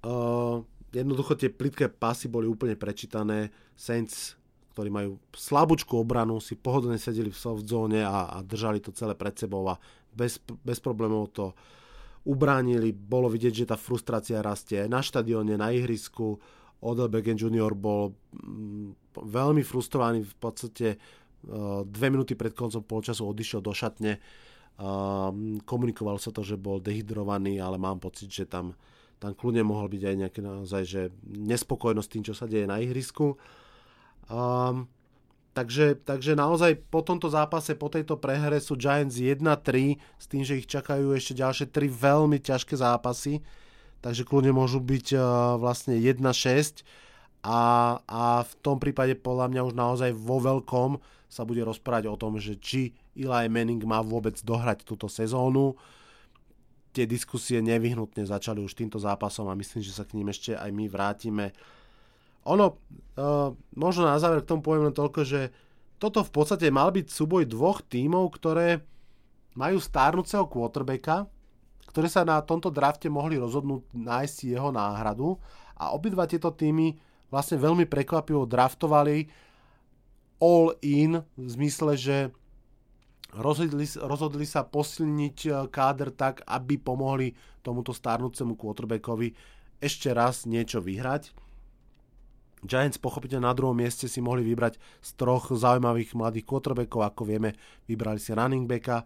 [0.00, 3.52] Uh, jednoducho tie plitké pasy boli úplne prečítané.
[3.76, 4.40] Saints,
[4.72, 9.12] ktorí majú slabúčku obranu, si pohodlne sedeli v soft zone a, a držali to celé
[9.12, 9.76] pred sebou a
[10.16, 11.54] bez, bez problémov to uh,
[12.24, 16.36] ubránili, bolo vidieť, že tá frustrácia rastie na štadióne, na ihrisku.
[16.80, 17.72] Odell Beckham Jr.
[17.76, 24.20] bol mm, veľmi frustrovaný, v podstate uh, dve minúty pred koncom polčasu odišiel do šatne.
[24.80, 28.72] Uh, komunikoval sa to, že bol dehydrovaný, ale mám pocit, že tam,
[29.20, 33.36] tam kľudne mohol byť aj nejaké naozaj, že nespokojnosť tým, čo sa deje na ihrisku.
[34.32, 34.88] Um,
[35.50, 40.62] Takže, takže naozaj po tomto zápase, po tejto prehre sú Giants 1-3 s tým, že
[40.62, 43.42] ich čakajú ešte ďalšie 3 veľmi ťažké zápasy.
[43.98, 45.22] Takže kľudne môžu byť uh,
[45.58, 46.86] vlastne 1-6
[47.40, 47.60] a,
[48.04, 52.36] a v tom prípade podľa mňa už naozaj vo veľkom sa bude rozprávať o tom,
[52.36, 55.78] že či Eli Manning má vôbec dohrať túto sezónu.
[56.90, 60.70] Tie diskusie nevyhnutne začali už týmto zápasom a myslím, že sa k ním ešte aj
[60.74, 61.54] my vrátime
[62.50, 62.66] ono,
[63.14, 65.54] uh, možno na záver k tomu poviem len toľko, že
[66.00, 68.82] toto v podstate mal byť súboj dvoch tímov, ktoré
[69.54, 71.28] majú stárnúceho quarterbacka,
[71.92, 75.36] ktoré sa na tomto drafte mohli rozhodnúť nájsť jeho náhradu.
[75.76, 76.96] A obidva tieto týmy
[77.28, 79.28] vlastne veľmi prekvapivo draftovali
[80.40, 82.16] all in v zmysle, že
[83.36, 89.36] rozhodli, rozhodli sa posilniť eh, káder tak, aby pomohli tomuto stárnúcemu quarterbackovi
[89.80, 91.49] ešte raz niečo vyhrať
[92.60, 97.56] Giants pochopiteľne na druhom mieste si mohli vybrať z troch zaujímavých mladých quarterbackov, ako vieme,
[97.88, 99.04] vybrali si running backa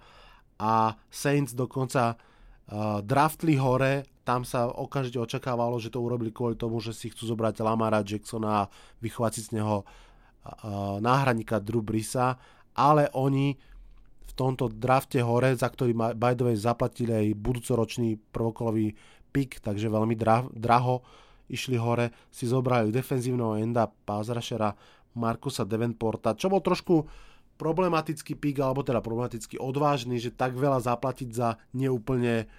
[0.59, 6.81] a Saints dokonca uh, draftli hore, tam sa okamžite očakávalo, že to urobili kvôli tomu,
[6.81, 8.69] že si chcú zobrať Lamara Jacksona a
[9.05, 12.41] vychovať si z neho uh, náhradníka Drew Brisa,
[12.75, 13.55] ale oni
[14.25, 18.99] v tomto drafte hore, za ktorý by zaplatili aj budúcoročný prvokolový
[19.31, 21.03] pick, takže veľmi dra- draho,
[21.49, 24.73] išli hore, si zobrali defenzívneho enda pázrašera
[25.15, 27.07] Markusa Devenporta, čo bol trošku
[27.55, 32.51] problematický pík, alebo teda problematicky odvážny, že tak veľa zaplatiť za neúplne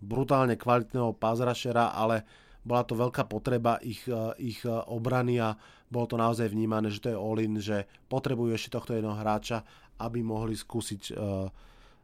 [0.00, 2.24] brutálne kvalitného pázrašera, ale
[2.64, 4.04] bola to veľká potreba ich,
[4.40, 5.56] ich obrany a
[5.88, 9.64] bolo to naozaj vnímané, že to je all-in, že potrebujú ešte tohto jedného hráča,
[9.98, 11.48] aby mohli skúsiť uh,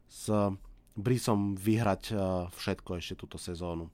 [0.09, 0.25] s
[0.95, 3.87] Brisom vyhrať uh, všetko ešte túto sezónu.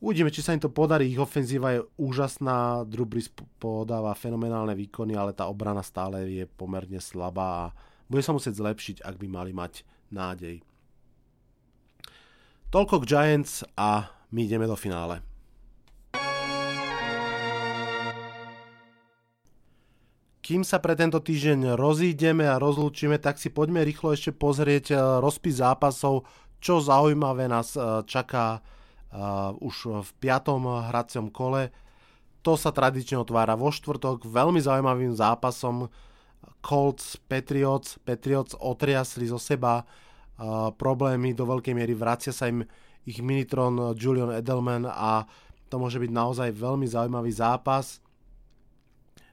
[0.00, 1.12] Uvidíme, či sa im to podarí.
[1.12, 3.04] Ich ofenzíva je úžasná, Drew
[3.60, 7.72] podáva fenomenálne výkony, ale tá obrana stále je pomerne slabá a
[8.08, 10.64] bude sa musieť zlepšiť, ak by mali mať nádej.
[12.72, 15.20] Toľko k Giants a my ideme do finále.
[20.50, 24.94] kým sa pre tento týždeň rozídeme a rozlúčime, tak si poďme rýchlo ešte pozrieť e,
[25.22, 26.26] rozpis zápasov,
[26.58, 28.58] čo zaujímavé nás e, čaká
[29.58, 31.74] už v piatom hracom kole.
[32.46, 35.90] To sa tradične otvára vo štvrtok veľmi zaujímavým zápasom
[36.64, 38.00] Colts Patriots.
[38.00, 42.64] Patriots otriasli zo seba uh, problémy do veľkej miery, vracia sa im
[43.04, 45.24] ich Minitron Julian Edelman a
[45.68, 48.00] to môže byť naozaj veľmi zaujímavý zápas.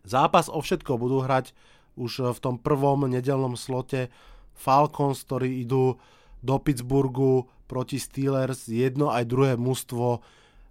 [0.08, 1.52] Zápas o všetko budú hrať
[2.00, 4.08] už v tom prvom nedelnom slote
[4.56, 6.00] Falcons, ktorí idú
[6.42, 8.70] do Pittsburghu proti Steelers.
[8.70, 10.22] Jedno aj druhé mužstvo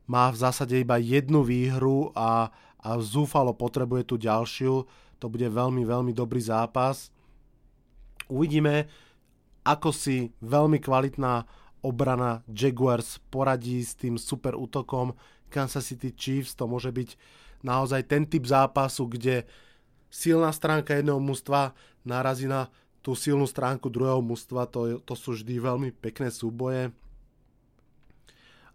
[0.06, 4.86] má v zásade iba jednu výhru a, a zúfalo potrebuje tú ďalšiu.
[5.18, 7.10] To bude veľmi, veľmi dobrý zápas.
[8.26, 8.90] Uvidíme,
[9.66, 11.46] ako si veľmi kvalitná
[11.82, 15.14] obrana Jaguars poradí s tým super útokom
[15.50, 16.58] Kansas City Chiefs.
[16.58, 17.14] To môže byť
[17.62, 19.46] naozaj ten typ zápasu, kde
[20.10, 21.74] silná stránka jedného mužstva
[22.06, 22.70] narazí na
[23.06, 26.90] tú silnú stránku druhého mužstva, to, to sú vždy veľmi pekné súboje.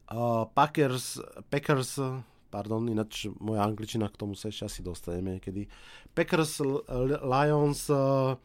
[0.08, 1.20] Uh, Packers,
[1.52, 2.00] Packers,
[2.48, 5.68] pardon, ináč moja angličina k tomu sa ešte asi dostaneme niekedy.
[6.16, 6.64] Packers,
[7.28, 8.40] Lions, uh,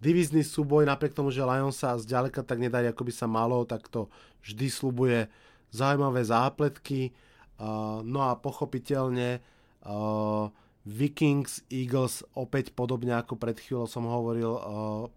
[0.00, 3.92] divizný súboj, napriek tomu, že Lions sa zďaleka tak nedarí, ako by sa malo, tak
[3.92, 4.08] to
[4.40, 5.28] vždy slubuje
[5.68, 7.12] zaujímavé zápletky.
[7.60, 9.44] Uh, no a pochopiteľne
[9.86, 10.50] Uh,
[10.86, 14.62] Vikings, Eagles opäť podobne ako pred chvíľou som hovoril uh,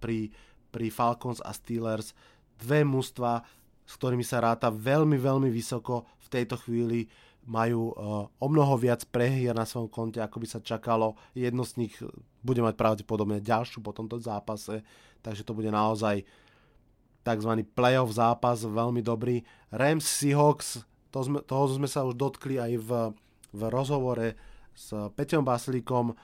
[0.02, 0.34] pri,
[0.74, 2.18] pri Falcons a Steelers.
[2.58, 3.46] Dve mužstva,
[3.86, 7.06] s ktorými sa ráta veľmi, veľmi vysoko v tejto chvíli
[7.46, 11.14] majú uh, o mnoho viac prehier na svojom konte, ako by sa čakalo.
[11.38, 11.94] Jedno z nich
[12.42, 14.82] bude mať pravdepodobne ďalšiu po tomto zápase,
[15.22, 16.26] takže to bude naozaj
[17.22, 17.52] tzv.
[17.78, 19.46] playoff zápas, veľmi dobrý.
[19.70, 20.82] Rams Seahawks,
[21.14, 22.90] to sme, toho sme sa už dotkli aj v,
[23.54, 24.34] v rozhovore
[24.80, 26.16] s Peťom Baslíkom.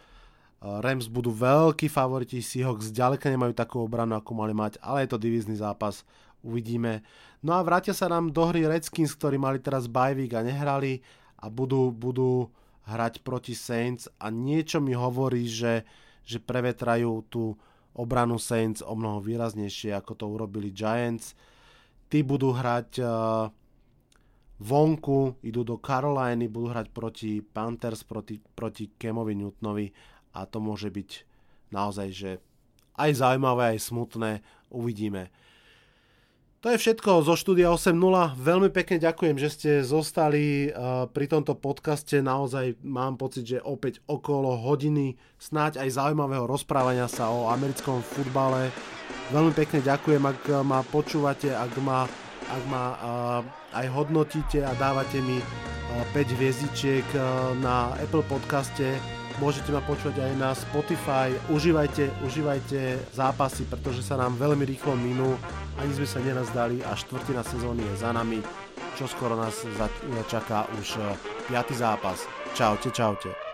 [0.63, 5.19] Rams budú veľkí favoriti, Seahawks zďaleka nemajú takú obranu, ako mali mať, ale je to
[5.19, 6.07] divízny zápas,
[6.39, 7.03] uvidíme.
[7.43, 11.03] No a vrátia sa nám do hry Redskins, ktorí mali teraz bajvík a nehrali
[11.37, 12.49] a budú, budú
[12.87, 15.85] hrať proti Saints a niečo mi hovorí, že,
[16.23, 17.53] že prevetrajú tú
[17.93, 21.37] obranu Saints o mnoho výraznejšie, ako to urobili Giants.
[22.09, 23.49] Tí budú hrať uh,
[24.59, 29.91] vonku, idú do Caroliny, budú hrať proti Panthers, proti, proti Kemovi Newtonovi
[30.35, 31.09] a to môže byť
[31.75, 32.31] naozaj, že
[32.95, 34.31] aj zaujímavé, aj smutné,
[34.71, 35.31] uvidíme.
[36.63, 37.93] To je všetko zo štúdia 8.0.
[38.41, 42.25] Veľmi pekne ďakujem, že ste zostali uh, pri tomto podcaste.
[42.25, 48.73] Naozaj mám pocit, že opäť okolo hodiny snáď aj zaujímavého rozprávania sa o americkom futbale.
[49.29, 52.09] Veľmi pekne ďakujem, ak ma počúvate, ak ma
[52.49, 52.85] ak ma
[53.73, 55.41] aj hodnotíte a dávate mi
[56.11, 57.05] 5 hviezdičiek
[57.61, 58.97] na Apple podcaste,
[59.37, 61.31] môžete ma počuť aj na Spotify.
[61.53, 65.37] Užívajte, užívajte zápasy, pretože sa nám veľmi rýchlo minú.
[65.75, 68.39] Ani sme sa nenazdali a štvrtina sezóny je za nami.
[68.95, 69.67] Čo skoro nás
[70.31, 70.97] čaká už
[71.51, 71.75] 5.
[71.75, 72.23] zápas.
[72.55, 73.44] Čaute, čaute.